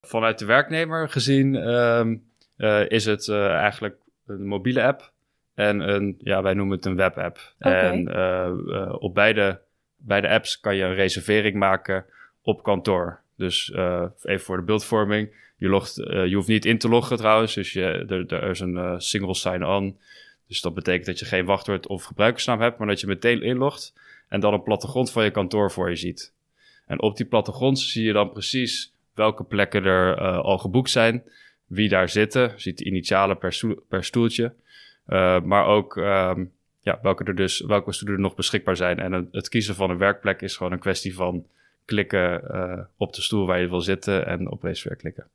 Vanuit 0.00 0.38
de 0.38 0.44
werknemer 0.44 1.08
gezien 1.08 1.54
ehm, 1.54 2.16
eh, 2.56 2.90
is 2.90 3.04
het 3.04 3.28
eh, 3.28 3.48
eigenlijk 3.48 3.96
een 4.26 4.46
mobiele 4.46 4.82
app 4.82 5.12
en 5.54 5.80
een, 5.80 6.16
ja, 6.18 6.42
wij 6.42 6.54
noemen 6.54 6.76
het 6.76 6.86
een 6.86 6.96
webapp. 6.96 7.54
Oké. 7.58 7.68
En 7.68 9.00
op 9.00 9.14
beide, 9.14 9.60
beide 9.96 10.28
apps 10.28 10.60
kan 10.60 10.76
je 10.76 10.84
een 10.84 10.94
reservering 10.94 11.56
maken 11.56 12.04
op 12.42 12.62
kantoor. 12.62 13.24
Dus 13.36 13.70
eh, 13.70 14.04
even 14.22 14.44
voor 14.44 14.56
de 14.56 14.62
beeldvorming. 14.62 15.34
Je, 15.56 15.68
eh, 15.96 16.26
je 16.26 16.34
hoeft 16.34 16.48
niet 16.48 16.64
in 16.64 16.78
te 16.78 16.88
loggen 16.88 17.16
trouwens, 17.16 17.54
dus 17.54 17.72
je, 17.72 17.82
er, 18.28 18.50
is 18.50 18.60
een 18.60 18.76
eh, 18.76 18.94
single 18.98 19.34
sign-on. 19.34 19.98
Dus 20.48 20.60
dat 20.60 20.74
betekent 20.74 21.06
dat 21.06 21.18
je 21.18 21.24
geen 21.24 21.44
wachtwoord 21.44 21.86
of 21.86 22.04
gebruikersnaam 22.04 22.60
hebt, 22.60 22.78
maar 22.78 22.86
dat 22.86 23.00
je 23.00 23.06
meteen 23.06 23.42
inlogt 23.42 23.94
en 24.28 24.40
dan 24.40 24.52
een 24.52 24.62
plattegrond 24.62 25.10
van 25.10 25.24
je 25.24 25.30
kantoor 25.30 25.70
voor 25.70 25.90
je 25.90 25.96
ziet. 25.96 26.34
En 26.86 27.00
op 27.02 27.16
die 27.16 27.26
plattegrond 27.26 27.78
zie 27.78 28.04
je 28.04 28.12
dan 28.12 28.32
precies 28.32 28.92
welke 29.14 29.44
plekken 29.44 29.84
er 29.84 30.16
al 30.40 30.58
geboekt 30.58 30.90
zijn, 30.90 31.22
wie 31.66 31.88
daar 31.88 32.08
zitten, 32.08 32.52
ziet 32.56 32.78
de 32.78 32.84
initialen 32.84 33.38
per, 33.38 33.52
stoel- 33.52 33.84
per 33.88 34.04
stoeltje, 34.04 34.54
maar 35.42 35.66
ook 35.66 35.96
ehm, 35.96 36.44
ja, 36.80 36.98
welke, 37.02 37.24
er 37.24 37.34
dus, 37.34 37.60
welke 37.60 37.92
stoelen 37.92 38.16
er 38.16 38.22
nog 38.22 38.34
beschikbaar 38.34 38.76
zijn. 38.76 38.98
En 38.98 39.28
het 39.32 39.48
kiezen 39.48 39.74
van 39.74 39.90
een 39.90 39.98
werkplek 39.98 40.42
is 40.42 40.56
gewoon 40.56 40.72
een 40.72 40.78
kwestie 40.78 41.14
van 41.14 41.46
klikken 41.86 42.50
eh, 42.50 42.84
op 42.96 43.12
de 43.12 43.22
stoel 43.22 43.46
waar 43.46 43.60
je 43.60 43.68
wil 43.68 43.80
zitten 43.80 44.26
en 44.26 44.50
op 44.50 44.62
reserveer 44.62 44.96
klikken. 44.96 45.28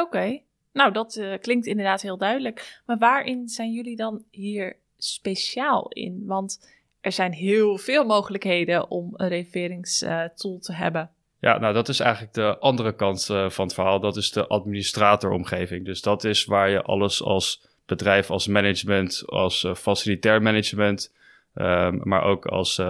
Oké, 0.00 0.40
nou 0.72 0.92
dat 0.92 1.16
eh, 1.16 1.38
klinkt 1.40 1.66
inderdaad 1.66 2.02
heel 2.02 2.16
duidelijk. 2.16 2.82
Maar 2.86 2.98
waarin 2.98 3.48
zijn 3.48 3.72
jullie 3.72 3.96
dan 3.96 4.24
hier 4.30 4.76
speciaal 4.96 5.88
in? 5.88 6.22
Want 6.26 6.70
er 7.00 7.12
zijn 7.12 7.32
heel 7.32 7.78
veel 7.78 8.04
mogelijkheden 8.04 8.90
om 8.90 9.12
een 9.16 9.28
reserveringstool 9.28 10.58
te 10.58 10.72
hebben. 10.72 11.10
Ja, 11.40 11.58
nou 11.58 11.74
dat 11.74 11.88
is 11.88 12.00
eigenlijk 12.00 12.34
de 12.34 12.58
andere 12.58 12.94
kant 12.94 13.30
eh, 13.30 13.50
van 13.50 13.64
het 13.64 13.74
verhaal. 13.74 14.00
Dat 14.00 14.16
is 14.16 14.30
de 14.30 14.46
administratoromgeving. 14.46 15.84
Dus 15.84 16.02
dat 16.02 16.24
is 16.24 16.44
waar 16.44 16.70
je 16.70 16.82
alles 16.82 17.22
als 17.22 17.66
bedrijf, 17.86 18.30
als 18.30 18.46
management, 18.46 19.22
als 19.26 19.66
facilitair 19.74 20.42
management, 20.42 21.14
ehm, 21.54 21.98
maar 22.02 22.22
ook 22.22 22.46
als, 22.46 22.82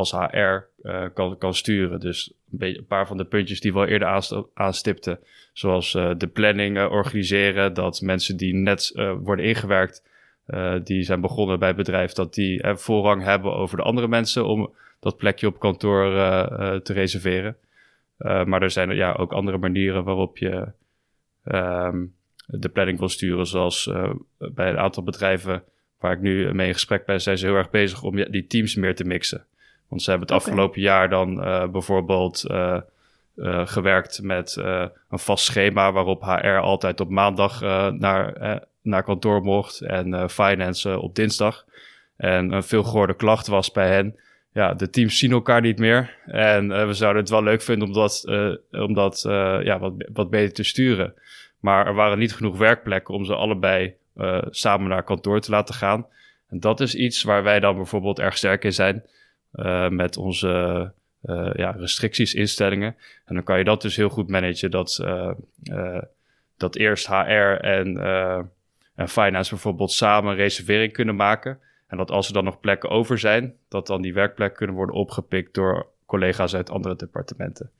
als 0.00 0.12
HR 0.12 0.68
eh, 0.82 1.04
kan, 1.14 1.38
kan 1.38 1.54
sturen. 1.54 2.00
Dus 2.00 2.32
een, 2.58 2.84
paar 2.88 3.06
van 3.06 3.16
de 3.16 3.24
puntjes 3.24 3.60
die 3.60 3.72
we 3.72 3.78
al 3.78 3.86
eerder 3.86 4.08
aanst- 4.08 4.42
aanstipten, 4.54 5.18
zoals 5.52 5.94
eh, 5.94 6.10
de 6.16 6.26
planning 6.26 6.78
eh, 6.78 6.90
organiseren, 6.90 7.74
dat 7.74 8.00
mensen 8.00 8.36
die 8.36 8.54
net 8.54 8.92
worden 9.22 9.44
ingewerkt, 9.44 10.08
die 10.84 11.02
zijn 11.02 11.20
begonnen 11.20 11.58
bij 11.58 11.68
het 11.68 11.76
bedrijf, 11.76 12.12
dat 12.12 12.34
die 12.34 12.66
voorrang 12.74 13.22
hebben 13.22 13.52
over 13.54 13.76
de 13.76 13.82
andere 13.82 14.08
mensen 14.08 14.46
om 14.46 14.74
dat 15.00 15.16
plekje 15.16 15.46
op 15.46 15.58
kantoor 15.58 16.12
te 16.82 16.92
reserveren. 16.92 17.56
Maar 18.18 18.62
er 18.62 18.70
zijn 18.70 18.90
ja, 18.90 19.12
ook 19.12 19.32
andere 19.32 19.58
manieren 19.58 20.04
waarop 20.04 20.38
je, 20.38 20.72
um, 21.44 22.14
de 22.46 22.68
planning 22.68 22.98
wil 22.98 23.08
sturen. 23.08 23.46
Zoals 23.46 23.90
bij 24.38 24.68
een 24.68 24.78
aantal 24.78 25.02
bedrijven 25.02 25.62
waar 26.00 26.12
ik 26.12 26.20
nu 26.20 26.54
mee 26.54 26.66
in 26.66 26.72
gesprek 26.72 27.04
ben, 27.04 27.20
zijn 27.20 27.38
ze 27.38 27.46
heel 27.46 27.54
erg 27.54 27.70
bezig 27.70 28.02
om 28.02 28.16
die 28.16 28.46
teams 28.46 28.74
meer 28.74 28.94
te 28.94 29.04
mixen. 29.04 29.44
Want 29.90 30.02
ze 30.02 30.10
hebben 30.10 30.28
het 30.28 30.36
afgelopen 30.36 30.80
jaar 30.80 31.08
dan 31.08 31.46
uh, 31.46 31.66
bijvoorbeeld 31.66 32.44
uh, 32.50 32.80
gewerkt 33.64 34.22
met 34.22 34.56
een 35.08 35.18
vast 35.18 35.44
schema 35.44 35.92
waarop 35.92 36.22
HR 36.22 36.46
altijd 36.46 37.00
op 37.00 37.08
maandag 37.08 37.60
naar, 37.98 38.60
naar 38.82 39.02
kantoor 39.02 39.42
mocht 39.42 39.80
en 39.80 40.30
finance 40.30 40.98
op 40.98 41.14
dinsdag. 41.14 41.64
En 42.16 42.52
een 42.52 42.62
veel 42.62 42.82
gehoorde 42.82 43.14
klacht 43.14 43.46
was 43.46 43.72
bij 43.72 43.88
hen 43.88 44.16
ja, 44.52 44.74
de 44.74 44.90
teams 44.90 45.18
zien 45.18 45.32
elkaar 45.32 45.60
niet 45.60 45.78
meer. 45.78 46.16
En 46.26 46.70
uh, 46.70 46.86
we 46.86 46.94
zouden 46.94 47.22
het 47.22 47.30
wel 47.30 47.42
leuk 47.42 47.62
vinden 47.62 47.88
om 47.88 47.94
dat, 47.94 48.22
uh, 48.26 48.54
om 48.70 48.94
dat 48.94 49.24
uh, 49.26 49.58
ja, 49.62 49.78
wat, 49.78 49.92
wat 50.12 50.30
beter 50.30 50.54
te 50.54 50.62
sturen. 50.62 51.14
Maar 51.60 51.86
er 51.86 51.94
waren 51.94 52.18
niet 52.18 52.34
genoeg 52.34 52.58
werkplekken 52.58 53.14
om 53.14 53.24
ze 53.24 53.34
allebei 53.34 53.94
samen 54.50 54.88
naar 54.88 55.02
kantoor 55.02 55.40
te 55.40 55.50
laten 55.50 55.74
gaan. 55.74 56.06
En 56.48 56.60
dat 56.60 56.80
is 56.80 56.94
iets 56.94 57.22
waar 57.22 57.42
wij 57.42 57.60
dan 57.60 57.76
bijvoorbeeld 57.76 58.18
erg 58.18 58.36
sterk 58.36 58.64
in 58.64 58.72
zijn 58.72 59.04
met 59.88 60.16
onze 60.16 60.92
ja, 61.52 61.70
restricties, 61.70 62.34
instellingen. 62.34 62.96
En 63.24 63.34
dan 63.34 63.44
kan 63.44 63.58
je 63.58 63.64
dat 63.64 63.82
dus 63.82 63.96
heel 63.96 64.08
goed 64.08 64.28
managen. 64.28 64.70
Dat, 64.70 65.04
dat 66.56 66.76
eerst 66.76 67.06
HR 67.06 67.56
en, 67.60 68.00
en 68.94 69.08
finance 69.08 69.50
bijvoorbeeld 69.50 69.92
samen 69.92 70.30
een 70.30 70.36
reservering 70.36 70.92
kunnen 70.92 71.16
maken. 71.16 71.58
En 71.86 71.96
dat 71.96 72.10
als 72.10 72.26
er 72.26 72.32
dan 72.32 72.44
nog 72.44 72.60
plekken 72.60 72.90
over 72.90 73.18
zijn, 73.18 73.54
dat 73.68 73.86
dan 73.86 74.02
die 74.02 74.14
werkplekken 74.14 74.56
kunnen 74.56 74.76
worden 74.76 74.94
opgepikt 74.94 75.54
door 75.54 75.86
collega's 76.06 76.54
uit 76.54 76.70
andere 76.70 76.96
departementen. 76.96 77.70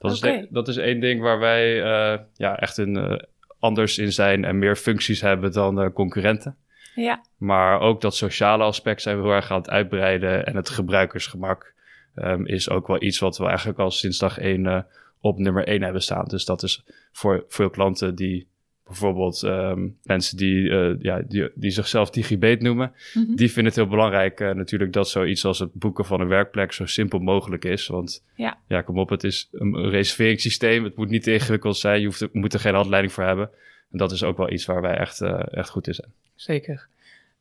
Dat, 0.00 0.12
is, 0.12 0.20
de, 0.20 0.46
dat 0.50 0.68
is 0.68 0.76
één 0.76 1.00
ding 1.00 1.20
waar 1.20 1.38
wij 1.38 1.76
uh, 1.76 2.18
ja, 2.34 2.58
echt 2.58 2.76
een, 2.76 2.94
uh, 2.94 3.18
anders 3.58 3.98
in 3.98 4.12
zijn 4.12 4.44
en 4.44 4.58
meer 4.58 4.76
functies 4.76 5.20
hebben 5.20 5.52
dan 5.52 5.82
uh, 5.82 5.90
concurrenten. 5.92 6.56
Ja. 7.02 7.24
Maar 7.36 7.80
ook 7.80 8.00
dat 8.00 8.16
sociale 8.16 8.64
aspect 8.64 9.02
zijn 9.02 9.16
we 9.16 9.22
heel 9.22 9.32
erg 9.32 9.50
aan 9.50 9.58
het 9.58 9.70
uitbreiden. 9.70 10.46
En 10.46 10.56
het 10.56 10.68
gebruikersgemak 10.68 11.74
um, 12.16 12.46
is 12.46 12.70
ook 12.70 12.86
wel 12.86 13.02
iets 13.02 13.18
wat 13.18 13.38
we 13.38 13.46
eigenlijk 13.46 13.78
al 13.78 13.90
sinds 13.90 14.18
dag 14.18 14.38
één 14.38 14.86
op 15.20 15.38
nummer 15.38 15.66
één 15.66 15.82
hebben 15.82 16.02
staan. 16.02 16.24
Dus 16.24 16.44
dat 16.44 16.62
is 16.62 16.84
voor 17.12 17.44
veel 17.48 17.70
klanten 17.70 18.14
die 18.14 18.48
bijvoorbeeld 18.88 19.42
um, 19.42 19.98
mensen 20.02 20.36
die, 20.36 20.54
uh, 20.54 20.94
ja, 20.98 21.22
die, 21.28 21.50
die 21.54 21.70
zichzelf 21.70 22.10
digibet 22.10 22.60
noemen, 22.62 22.92
mm 23.14 23.24
-hmm. 23.24 23.36
die 23.36 23.46
vinden 23.46 23.64
het 23.64 23.74
heel 23.74 23.90
belangrijk 23.90 24.40
uh, 24.40 24.50
natuurlijk 24.50 24.92
dat 24.92 25.08
zoiets 25.08 25.44
als 25.44 25.58
het 25.58 25.72
boeken 25.72 26.04
van 26.04 26.20
een 26.20 26.28
werkplek 26.28 26.72
zo 26.72 26.86
simpel 26.86 27.18
mogelijk 27.18 27.64
is. 27.64 27.86
Want 27.86 28.24
ja, 28.34 28.58
ja 28.68 28.82
kom 28.82 28.98
op, 28.98 29.08
het 29.08 29.24
is 29.24 29.48
een 29.52 29.90
reserveringssysteem. 29.90 30.84
Het 30.84 30.96
moet 30.96 31.08
niet 31.08 31.22
te 31.22 31.32
ingewikkeld 31.32 31.76
zijn. 31.76 32.00
Je 32.00 32.06
hoeft 32.06 32.28
moet 32.32 32.54
er 32.54 32.60
geen 32.60 32.74
handleiding 32.74 33.12
voor 33.12 33.24
hebben. 33.24 33.50
En 33.92 33.98
dat 33.98 34.12
is 34.12 34.22
ook 34.22 34.36
wel 34.36 34.50
iets 34.50 34.66
waar 34.66 34.80
wij 34.80 34.96
echt, 34.96 35.20
uh, 35.20 35.42
echt 35.50 35.70
goed 35.70 35.86
in 35.86 35.94
zijn. 35.94 36.12
Zeker. 36.34 36.88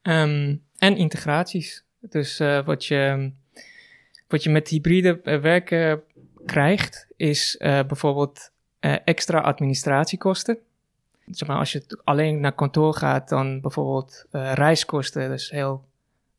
Um, 0.02 0.64
en 0.78 0.98
integraties. 0.98 1.84
Dus 2.00 2.38
wat, 2.66 2.86
je, 2.86 3.32
wat 4.28 4.44
je 4.44 4.50
met 4.50 4.68
hybride 4.68 5.20
werken 5.24 6.02
krijgt, 6.46 7.08
is 7.16 7.56
bijvoorbeeld 7.60 8.52
extra 9.04 9.40
administratiekosten 9.40 10.58
zeg 11.32 11.48
maar, 11.48 11.58
als 11.58 11.72
je 11.72 12.00
alleen 12.04 12.40
naar 12.40 12.52
kantoor 12.52 12.94
gaat, 12.94 13.30
dan 13.30 13.62
bijvoorbeeld 13.62 14.26
uh, 14.32 14.54
reiskosten, 14.54 15.30
dat 15.30 15.40
is 15.40 15.50
heel 15.50 15.86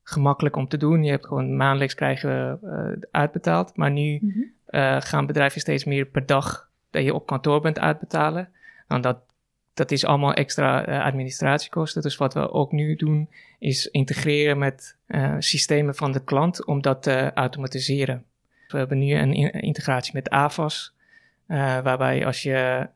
gemakkelijk 0.02 0.56
om 0.56 0.68
te 0.68 0.76
doen. 0.76 1.04
Je 1.04 1.10
hebt 1.10 1.26
gewoon 1.26 1.56
maandelijks 1.56 1.94
krijgen 1.94 2.58
uh, 2.62 3.08
uitbetaald. 3.10 3.76
Maar 3.76 3.90
nu 3.90 4.18
mm 4.20 4.30
-hmm. 4.30 4.52
uh, 4.70 4.96
gaan 5.00 5.26
bedrijven 5.26 5.60
steeds 5.60 5.84
meer 5.84 6.06
per 6.06 6.26
dag 6.26 6.68
dat 6.90 7.02
je 7.02 7.14
op 7.14 7.26
kantoor 7.26 7.60
bent 7.60 7.78
uitbetalen. 7.78 8.48
En 8.86 9.00
dat, 9.00 9.18
dat 9.78 9.90
is 9.90 10.04
allemaal 10.04 10.34
extra 10.34 11.00
administratiekosten. 11.02 12.02
Dus 12.02 12.16
wat 12.16 12.34
we 12.34 12.50
ook 12.50 12.72
nu 12.72 12.96
doen, 12.96 13.30
is 13.58 13.86
integreren 13.86 14.58
met 14.58 14.96
systemen 15.38 15.94
van 15.94 16.12
de 16.12 16.24
klant 16.24 16.64
om 16.64 16.82
dat 16.82 17.02
te 17.02 17.30
automatiseren. 17.34 18.24
We 18.68 18.78
hebben 18.78 18.98
nu 18.98 19.14
een 19.14 19.34
integratie 19.52 20.14
met 20.14 20.30
AVAS. 20.30 20.96
Uh, 21.48 21.56
waarbij 21.80 22.26
als 22.26 22.42
je, 22.42 22.88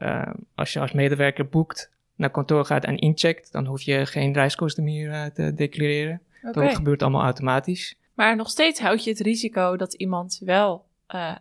als 0.54 0.72
je 0.72 0.80
als 0.80 0.92
medewerker 0.92 1.48
boekt, 1.48 1.90
naar 2.16 2.30
kantoor 2.30 2.64
gaat 2.64 2.84
en 2.84 2.96
incheckt, 2.96 3.52
dan 3.52 3.66
hoef 3.66 3.82
je 3.82 4.06
geen 4.06 4.32
reiskosten 4.32 4.84
meer 4.84 5.30
te 5.34 5.54
declareren. 5.54 6.20
Okay. 6.42 6.64
Dat 6.64 6.74
gebeurt 6.74 7.02
allemaal 7.02 7.22
automatisch. 7.22 7.96
Maar 8.14 8.36
nog 8.36 8.50
steeds 8.50 8.80
houd 8.80 9.04
je 9.04 9.10
het 9.10 9.20
risico 9.20 9.76
dat 9.76 9.94
iemand 9.94 10.40
wel 10.44 10.84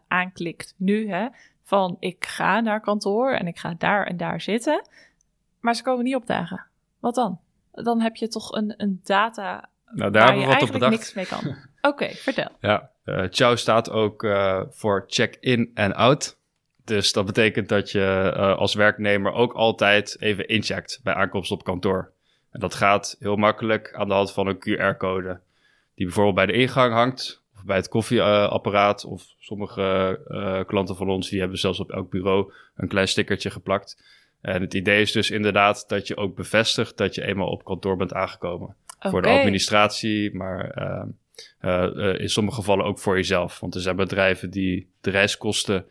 aanklikt 0.08 0.74
nu, 0.78 1.10
hè, 1.10 1.28
van 1.64 1.98
ik 2.00 2.26
ga 2.26 2.60
naar 2.60 2.82
kantoor 2.82 3.34
en 3.34 3.48
ik 3.48 3.58
ga 3.58 3.76
daar 3.78 4.06
en 4.06 4.18
daar 4.18 4.42
zitten, 4.42 4.88
maar 5.62 5.76
ze 5.76 5.84
komen 5.84 6.04
niet 6.04 6.16
opdagen. 6.16 6.66
Wat 7.00 7.16
dan? 7.16 7.40
Dan 7.72 8.02
heb 8.02 8.16
je 8.16 8.28
toch 8.28 8.52
een, 8.52 8.74
een 8.78 9.00
data 9.04 9.70
nou, 9.94 10.12
daar 10.12 10.12
waar 10.12 10.22
hebben 10.22 10.42
je 10.42 10.48
we 10.48 10.54
wat 10.54 10.62
op 10.64 10.82
eigenlijk 10.82 10.92
niks 10.92 11.14
mee 11.14 11.26
kan. 11.26 11.56
Oké, 11.92 12.04
okay, 12.04 12.14
vertel. 12.14 12.50
Ja, 12.60 12.90
uh, 13.06 13.28
Ciao 13.30 13.56
staat 13.56 13.90
ook 13.90 14.24
uh, 14.24 14.62
voor 14.70 15.04
check-in 15.08 15.72
en 15.74 15.96
out. 15.96 16.38
Dus 16.86 17.14
dat 17.14 17.26
betekent 17.26 17.70
dat 17.70 17.92
je 17.92 18.34
uh, 18.36 18.58
als 18.58 18.74
werknemer 18.74 19.32
ook 19.32 19.54
altijd 19.54 20.22
even 20.22 20.48
incheckt 20.48 21.00
bij 21.04 21.14
aankomst 21.14 21.52
op 21.52 21.64
kantoor. 21.64 22.12
En 22.52 22.60
dat 22.60 22.76
gaat 22.76 23.16
heel 23.20 23.36
makkelijk 23.36 23.94
aan 23.94 24.08
de 24.08 24.14
hand 24.14 24.32
van 24.32 24.48
een 24.48 24.60
QR-code. 24.60 25.40
Die 25.96 26.06
bijvoorbeeld 26.06 26.36
bij 26.36 26.46
de 26.46 26.54
ingang 26.54 26.94
hangt, 26.94 27.44
of 27.56 27.64
bij 27.64 27.76
het 27.76 27.88
koffieapparaat. 27.88 29.06
of 29.06 29.24
sommige 29.40 30.64
klanten 30.68 30.96
van 30.96 31.10
ons 31.10 31.30
die 31.30 31.40
hebben 31.40 31.58
zelfs 31.58 31.80
op 31.80 31.92
elk 31.92 32.10
bureau 32.10 32.54
een 32.76 32.88
klein 32.88 33.08
stickertje 33.08 33.50
geplakt. 33.50 34.04
En 34.42 34.62
het 34.62 34.74
idee 34.74 35.02
is 35.02 35.12
dus 35.12 35.32
inderdaad 35.32 35.84
dat 35.88 36.08
je 36.08 36.18
ook 36.18 36.36
bevestigt 36.36 36.98
dat 36.98 37.16
je 37.16 37.26
eenmaal 37.26 37.48
op 37.48 37.64
kantoor 37.64 37.98
bent 37.98 38.14
aangekomen. 38.14 38.76
Okay. 38.98 39.12
Voor 39.12 39.22
de 39.22 39.28
administratie, 39.28 40.36
maar 40.36 40.82
uh, 41.62 42.20
in 42.20 42.30
sommige 42.30 42.56
gevallen 42.56 42.86
ook 42.86 43.00
voor 43.00 43.16
jezelf. 43.16 43.60
Want 43.60 43.76
er 43.76 43.82
zijn 43.82 43.96
bedrijven 43.96 44.50
die 44.50 44.90
de 45.02 45.10
reiskosten 45.10 45.86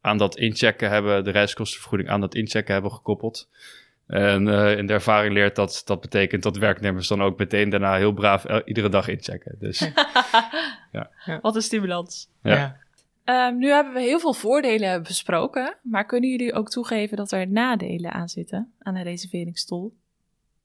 aan 0.00 0.18
dat 0.18 0.36
inchecken 0.36 0.90
hebben, 0.90 1.24
de 1.24 1.30
reiskostenvergoeding 1.30 2.10
aan 2.10 2.20
dat 2.20 2.34
inchecken 2.34 2.72
hebben 2.72 2.92
gekoppeld. 2.92 3.48
En 4.06 4.46
uh, 4.46 4.76
in 4.76 4.86
de 4.86 4.92
ervaring 4.92 5.34
leert 5.34 5.56
dat 5.56 5.82
dat 5.84 6.00
betekent 6.00 6.42
dat 6.42 6.56
werknemers 6.56 7.08
dan 7.08 7.22
ook 7.22 7.38
meteen 7.38 7.70
daarna 7.70 7.96
heel 7.96 8.12
braaf 8.12 8.44
iedere 8.64 8.88
dag 8.88 9.08
inchecken. 9.08 9.56
Dus, 9.58 9.78
ja. 10.92 11.10
Wat 11.42 11.54
een 11.54 11.62
stimulans. 11.62 12.28
Ja. 12.42 12.54
ja. 12.54 12.76
Um, 13.24 13.58
nu 13.58 13.68
hebben 13.68 13.92
we 13.92 14.00
heel 14.00 14.18
veel 14.18 14.34
voordelen 14.34 15.02
besproken, 15.02 15.76
maar 15.82 16.06
kunnen 16.06 16.30
jullie 16.30 16.52
ook 16.52 16.70
toegeven 16.70 17.16
dat 17.16 17.32
er 17.32 17.48
nadelen 17.48 18.12
aan 18.12 18.28
zitten 18.28 18.72
aan 18.78 18.94
een 18.94 19.02
reserveringsstoel? 19.02 19.94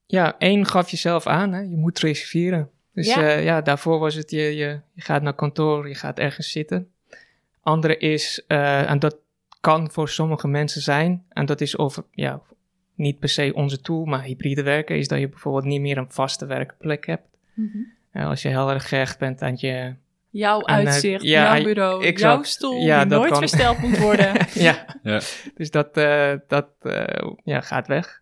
Ja, 0.06 0.38
één 0.38 0.66
gaf 0.66 0.90
je 0.90 0.96
zelf 0.96 1.26
aan, 1.26 1.52
hè? 1.52 1.60
je 1.60 1.76
moet 1.76 1.98
reserveren. 1.98 2.70
Dus 2.92 3.14
ja. 3.14 3.20
Uh, 3.20 3.44
ja, 3.44 3.60
daarvoor 3.60 3.98
was 3.98 4.14
het 4.14 4.30
je, 4.30 4.40
je, 4.40 4.80
je 4.92 5.00
gaat 5.00 5.22
naar 5.22 5.34
kantoor, 5.34 5.88
je 5.88 5.94
gaat 5.94 6.18
ergens 6.18 6.50
zitten. 6.50 6.90
Andere 7.60 7.98
is, 7.98 8.44
uh, 8.48 8.90
en 8.90 8.98
dat 8.98 9.16
kan 9.60 9.90
voor 9.90 10.08
sommige 10.08 10.48
mensen 10.48 10.82
zijn, 10.82 11.24
en 11.28 11.46
dat 11.46 11.60
is 11.60 11.78
over, 11.78 12.04
ja, 12.10 12.42
niet 12.94 13.18
per 13.18 13.28
se 13.28 13.52
onze 13.54 13.80
tool, 13.80 14.04
maar 14.04 14.22
hybride 14.22 14.62
werken, 14.62 14.96
is 14.96 15.08
dat 15.08 15.18
je 15.18 15.28
bijvoorbeeld 15.28 15.64
niet 15.64 15.80
meer 15.80 15.98
een 15.98 16.12
vaste 16.12 16.46
werkplek 16.46 17.06
hebt. 17.06 17.28
Mm 17.54 17.70
-hmm. 17.72 17.92
uh, 18.12 18.28
als 18.28 18.42
je 18.42 18.48
heel 18.48 18.70
erg 18.70 18.88
gehecht 18.88 19.18
bent 19.18 19.42
aan 19.42 19.56
je... 19.56 19.94
Jouw 20.30 20.66
uitzicht, 20.66 21.24
uh, 21.24 21.30
ja, 21.30 21.54
jouw 21.54 21.64
bureau, 21.64 22.04
ik 22.04 22.18
jouw 22.18 22.42
stoel, 22.42 22.80
ja, 22.80 23.04
die 23.04 23.16
nooit 23.16 23.30
kan. 23.30 23.38
versteld 23.38 23.78
moet 23.78 23.98
worden. 23.98 24.32
ja. 24.54 24.86
ja, 25.02 25.20
dus 25.54 25.70
dat, 25.70 25.96
uh, 25.96 26.32
dat 26.46 26.68
ja, 27.44 27.60
gaat 27.60 27.86
weg. 27.86 28.20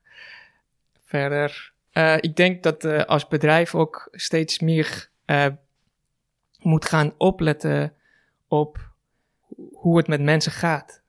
Verder, 1.05 1.73
ik 2.21 2.37
denk 2.37 2.63
dat 2.63 3.07
als 3.07 3.29
bedrijf 3.29 3.75
ook 3.75 4.09
steeds 4.13 4.59
meer 4.59 5.09
moet 6.61 6.85
gaan 6.85 7.15
opletten 7.17 7.93
op 8.49 8.91
hoe 9.73 9.97
het 9.97 10.07
met 10.07 10.23
mensen 10.23 10.53
gaat. 10.53 11.03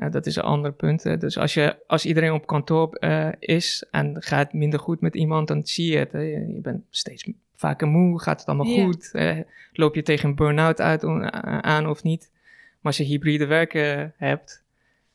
Ja, 0.00 0.08
dat 0.08 0.26
is 0.26 0.36
een 0.36 0.42
ander 0.42 0.72
punt. 0.72 1.02
Hè. 1.02 1.16
Dus 1.16 1.38
als, 1.38 1.54
je, 1.54 1.76
als 1.86 2.06
iedereen 2.06 2.32
op 2.32 2.46
kantoor 2.46 2.96
uh, 3.00 3.28
is 3.38 3.86
en 3.90 4.22
gaat 4.22 4.52
minder 4.52 4.80
goed 4.80 5.00
met 5.00 5.14
iemand, 5.14 5.48
dan 5.48 5.66
zie 5.66 5.92
je 5.92 5.98
het. 5.98 6.12
Hè. 6.12 6.20
Je 6.20 6.58
bent 6.62 6.82
steeds 6.90 7.30
vaker 7.60 7.86
moe, 7.88 8.20
gaat 8.22 8.38
het 8.40 8.48
allemaal 8.48 8.66
Ja. 8.66 8.84
goed? 8.84 9.10
Eh, 9.14 9.38
loop 9.72 9.94
je 9.94 10.02
tegen 10.02 10.28
een 10.28 10.34
burn-out 10.34 10.80
uit, 10.80 11.04
on- 11.04 11.32
aan 11.64 11.86
of 11.88 12.02
niet? 12.02 12.30
Maar 12.70 12.78
als 12.92 12.96
je 12.96 13.04
hybride 13.04 13.46
werken 13.46 14.14
hebt 14.16 14.62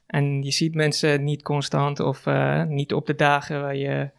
en 0.05 0.43
je 0.43 0.51
ziet 0.51 0.75
mensen 0.75 1.23
niet 1.23 1.41
constant 1.41 1.99
of 1.99 2.25
uh, 2.25 2.63
niet 2.63 2.93
op 2.93 3.05
de 3.05 3.15
dagen 3.15 3.61
waar, 3.61 3.75
je, 3.75 4.09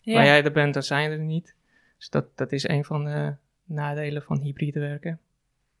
Ja. 0.00 0.14
waar 0.14 0.24
jij 0.24 0.44
er 0.44 0.52
bent, 0.52 0.74
dan 0.74 0.82
zijn 0.82 1.10
er 1.10 1.18
niet. 1.18 1.54
Dus 1.98 2.10
dat, 2.10 2.36
dat 2.36 2.52
is 2.52 2.68
een 2.68 2.84
van 2.84 3.04
de 3.04 3.34
nadelen 3.64 4.22
van 4.22 4.40
hybride 4.40 4.80
werken. 4.80 5.20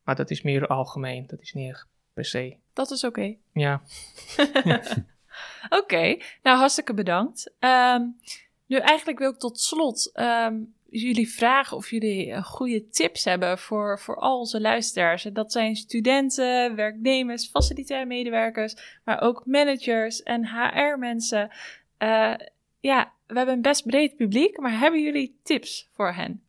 Maar 0.04 0.14
dat 0.16 0.30
is 0.30 0.42
meer 0.42 0.66
algemeen, 0.66 1.24
dat 1.26 1.40
is 1.40 1.52
niet 1.52 1.86
per 2.12 2.24
se. 2.24 2.56
Dat 2.72 2.90
is 2.90 3.04
oké. 3.04 3.34
Ja, 3.52 3.80
Oké, 5.70 6.16
nou 6.42 6.58
hartstikke 6.58 6.94
bedankt. 6.94 7.52
Ehm, 7.58 8.02
nu 8.66 8.76
eigenlijk 8.76 9.18
wil 9.18 9.30
ik 9.30 9.38
tot 9.38 9.60
slot 9.60 10.10
ehm, 10.14 10.54
jullie 10.92 11.28
vragen 11.28 11.76
of 11.76 11.90
jullie 11.90 12.32
eh, 12.32 12.44
goede 12.44 12.88
tips 12.88 13.24
hebben 13.24 13.58
voor, 13.58 13.98
voor 14.00 14.16
al 14.16 14.38
onze 14.38 14.60
luisteraars. 14.60 15.24
En 15.24 15.32
Dat 15.32 15.52
zijn 15.52 15.76
studenten, 15.76 16.76
werknemers, 16.76 17.48
facilitaire 17.48 18.06
medewerkers, 18.06 19.00
maar 19.04 19.20
ook 19.20 19.42
managers 19.46 20.22
en 20.22 20.46
HR-mensen. 20.46 21.50
Eh, 21.98 22.34
ja, 22.80 23.12
we 23.26 23.36
hebben 23.36 23.54
een 23.54 23.62
best 23.62 23.86
breed 23.86 24.16
publiek, 24.16 24.58
maar 24.58 24.78
hebben 24.78 25.02
jullie 25.02 25.38
tips 25.42 25.88
voor 25.92 26.12
hen? 26.12 26.42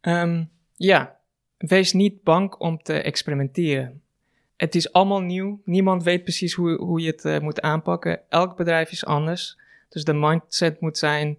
Um, 0.00 0.50
ja, 0.76 1.16
wees 1.58 1.92
niet 1.92 2.22
bang 2.22 2.54
om 2.54 2.82
te 2.82 3.02
experimenteren. 3.02 4.02
Het 4.56 4.74
is 4.74 4.92
allemaal 4.92 5.20
nieuw. 5.20 5.60
Niemand 5.64 6.02
weet 6.02 6.22
precies 6.22 6.52
hoe, 6.52 6.76
hoe 6.76 7.00
je 7.00 7.10
het 7.10 7.24
uh, 7.24 7.38
moet 7.38 7.60
aanpakken. 7.60 8.20
Elk 8.28 8.56
bedrijf 8.56 8.90
is 8.90 9.04
anders. 9.04 9.58
Dus 9.88 10.04
de 10.04 10.12
mindset 10.12 10.80
moet 10.80 10.98
zijn: 10.98 11.38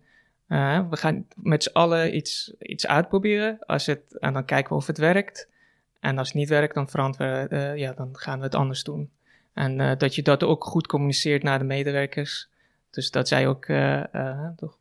uh, 0.49 0.89
we 0.89 0.97
gaan 0.97 1.27
met 1.35 1.63
z'n 1.63 1.73
allen 1.73 2.15
iets, 2.15 2.53
iets 2.59 2.87
uitproberen. 2.87 3.57
Als 3.59 3.85
het, 3.85 4.17
en 4.19 4.33
dan 4.33 4.45
kijken 4.45 4.69
we 4.69 4.75
of 4.75 4.87
het 4.87 4.97
werkt. 4.97 5.49
En 5.99 6.17
als 6.17 6.27
het 6.27 6.37
niet 6.37 6.49
werkt, 6.49 6.73
dan, 6.73 6.89
veranderen, 6.89 7.53
uh, 7.53 7.77
ja, 7.77 7.93
dan 7.93 8.09
gaan 8.11 8.37
we 8.37 8.43
het 8.43 8.55
anders 8.55 8.83
doen. 8.83 9.09
En 9.53 9.97
dat 9.97 10.15
je 10.15 10.21
dat 10.21 10.43
ook 10.43 10.63
goed 10.63 10.87
communiceert 10.87 11.43
naar 11.43 11.59
de 11.59 11.65
medewerkers. 11.65 12.49
Dus 12.89 13.11
dat 13.11 13.27
zij 13.27 13.47
ook 13.47 13.65
toch 14.55 14.77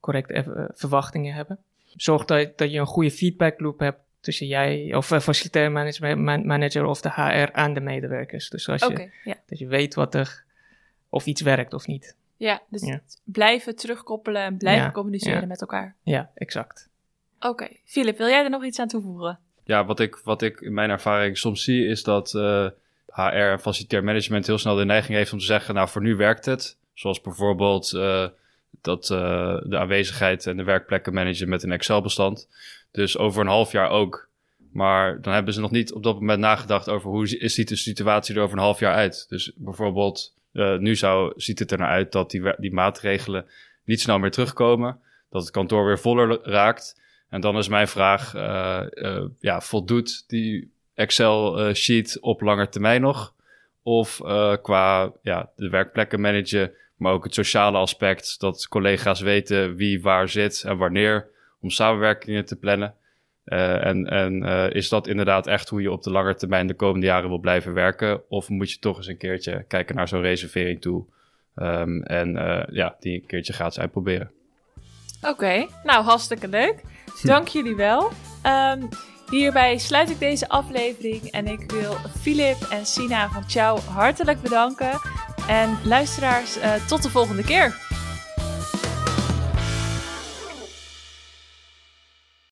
correcte 0.00 0.70
verwachtingen 0.74 1.34
hebben. 1.34 1.58
Zorg 1.96 2.24
dat, 2.24 2.58
dat 2.58 2.72
je 2.72 2.78
een 2.78 2.86
goede 2.86 3.10
feedback 3.10 3.60
loop 3.60 3.78
hebt 3.78 3.98
tussen 4.20 4.46
jij 4.46 4.94
of 4.94 5.06
facilitair 5.06 5.72
manager, 5.72 6.18
manager 6.18 6.84
of 6.84 7.00
de 7.00 7.10
HR 7.10 7.52
en 7.52 7.74
de 7.74 7.80
medewerkers. 7.80 8.48
Dus 8.48 8.68
als 8.68 8.80
je, 8.80 9.10
dat 9.46 9.58
je 9.58 9.66
weet 9.66 9.94
wat 9.94 10.14
er, 10.14 10.44
of 11.08 11.26
iets 11.26 11.40
werkt 11.40 11.74
of 11.74 11.86
niet. 11.86 12.16
Ja, 12.38 12.62
dus 12.68 12.98
blijven 13.24 13.76
terugkoppelen 13.76 14.42
en 14.42 14.56
blijven 14.56 14.92
communiceren 14.92 15.48
met 15.48 15.60
elkaar. 15.60 15.96
Ja, 16.02 16.30
exact. 16.34 16.88
Oké, 17.36 17.48
okay. 17.48 17.80
Philip, 17.84 18.18
wil 18.18 18.28
jij 18.28 18.44
er 18.44 18.50
nog 18.50 18.64
iets 18.64 18.78
aan 18.78 18.88
toevoegen? 18.88 19.38
Ja, 19.64 19.84
wat 19.84 20.00
ik, 20.00 20.16
wat 20.16 20.42
ik 20.42 20.60
in 20.60 20.74
mijn 20.74 20.90
ervaring 20.90 21.38
soms 21.38 21.64
zie 21.64 21.86
is 21.86 22.02
dat 22.02 22.32
uh, 22.34 22.64
eh, 22.64 22.72
HR 23.06 23.22
en 23.22 23.60
facilitair 23.60 24.04
management 24.04 24.46
heel 24.46 24.58
snel 24.58 24.74
de 24.74 24.84
neiging 24.84 25.16
heeft 25.16 25.32
om 25.32 25.38
te 25.38 25.44
zeggen, 25.44 25.74
nou 25.74 25.88
voor 25.88 26.02
nu 26.02 26.16
werkt 26.16 26.44
het. 26.44 26.76
Zoals 26.94 27.20
bijvoorbeeld 27.20 27.92
uh, 27.92 28.26
dat 28.80 29.10
uh, 29.10 29.18
de 29.64 29.78
aanwezigheid 29.78 30.46
en 30.46 30.56
de 30.56 30.64
werkplekken 30.64 31.14
managen 31.14 31.48
met 31.48 31.62
een 31.62 31.72
Excel-bestand. 31.72 32.48
Dus 32.90 33.18
over 33.18 33.40
een 33.40 33.46
half 33.46 33.72
jaar 33.72 33.90
ook. 33.90 34.28
Maar 34.72 35.20
dan 35.20 35.32
hebben 35.32 35.54
ze 35.54 35.60
nog 35.60 35.70
niet 35.70 35.92
op 35.92 36.02
dat 36.02 36.14
moment 36.14 36.40
nagedacht 36.40 36.88
over 36.88 37.10
hoe 37.10 37.26
ziet 37.26 37.68
de 37.68 37.76
situatie 37.76 38.34
er 38.34 38.42
over 38.42 38.56
een 38.56 38.62
half 38.62 38.80
jaar 38.80 38.94
uit. 38.94 39.26
Dus 39.28 39.52
bijvoorbeeld, 39.56 40.34
uh, 40.52 40.78
nu 40.78 40.96
zou, 40.96 41.32
ziet 41.36 41.58
het 41.58 41.70
er 41.70 41.78
naar 41.78 41.88
uit 41.88 42.12
dat 42.12 42.30
die, 42.30 42.42
die 42.56 42.72
maatregelen 42.72 43.46
niet 43.84 44.00
snel 44.00 44.18
meer 44.18 44.30
terugkomen. 44.30 45.00
Dat 45.30 45.42
het 45.42 45.50
kantoor 45.50 45.86
weer 45.86 45.98
voller 45.98 46.38
raakt. 46.42 47.00
En 47.28 47.40
dan 47.40 47.58
is 47.58 47.68
mijn 47.68 47.88
vraag, 47.88 48.34
uh, 48.34 48.82
uh, 48.90 49.24
ja, 49.38 49.60
voldoet 49.60 50.24
die 50.28 50.72
Excel-sheet 50.94 52.20
op 52.20 52.40
lange 52.40 52.68
termijn 52.68 53.00
nog? 53.00 53.34
Of 53.82 54.16
qua 54.62 55.12
ja, 55.22 55.50
de 55.56 55.68
werkplekken 55.68 56.20
managen, 56.20 56.72
maar 56.96 57.12
ook 57.12 57.24
het 57.24 57.34
sociale 57.34 57.78
aspect, 57.78 58.40
dat 58.40 58.68
collega's 58.68 59.20
weten 59.20 59.74
wie 59.74 60.02
waar 60.02 60.28
zit 60.28 60.62
en 60.66 60.76
wanneer 60.76 61.28
om 61.60 61.70
samenwerkingen 61.70 62.44
te 62.44 62.56
plannen. 62.56 62.94
Uh, 63.48 63.84
en 63.86 64.06
en 64.06 64.42
uh, 64.42 64.70
is 64.70 64.88
dat 64.88 65.06
inderdaad 65.06 65.46
echt 65.46 65.68
hoe 65.68 65.82
je 65.82 65.92
op 65.92 66.02
de 66.02 66.10
lange 66.10 66.34
termijn 66.34 66.66
de 66.66 66.74
komende 66.74 67.06
jaren 67.06 67.28
wil 67.28 67.38
blijven 67.38 67.74
werken? 67.74 68.20
Of 68.28 68.48
moet 68.48 68.70
je 68.70 68.78
toch 68.78 68.96
eens 68.96 69.06
een 69.06 69.16
keertje 69.16 69.64
kijken 69.68 69.96
naar 69.96 70.08
zo'n 70.08 70.20
reservering 70.20 70.80
toe? 70.80 71.04
Um, 71.56 72.02
en 72.02 72.36
uh, 72.36 72.62
ja, 72.70 72.96
die 73.00 73.14
een 73.14 73.26
keertje 73.26 73.52
gaat 73.52 73.78
uitproberen. 73.78 74.30
Oké, 75.20 75.30
okay, 75.30 75.68
nou 75.84 76.04
hartstikke 76.04 76.48
leuk. 76.48 76.82
Dank 77.22 77.48
jullie 77.56 77.76
wel. 77.76 78.10
Um, 78.46 78.88
hierbij 79.30 79.78
sluit 79.78 80.10
ik 80.10 80.18
deze 80.18 80.48
aflevering 80.48 81.22
en 81.22 81.46
ik 81.46 81.70
wil 81.70 81.92
Filip 82.20 82.56
en 82.70 82.86
Sina 82.86 83.28
van 83.28 83.48
Ciao 83.50 83.78
hartelijk 83.78 84.42
bedanken. 84.42 85.00
En 85.48 85.78
luisteraars, 85.84 86.58
tot 86.88 87.02
de 87.02 87.10
volgende 87.10 87.44
keer. 87.44 87.87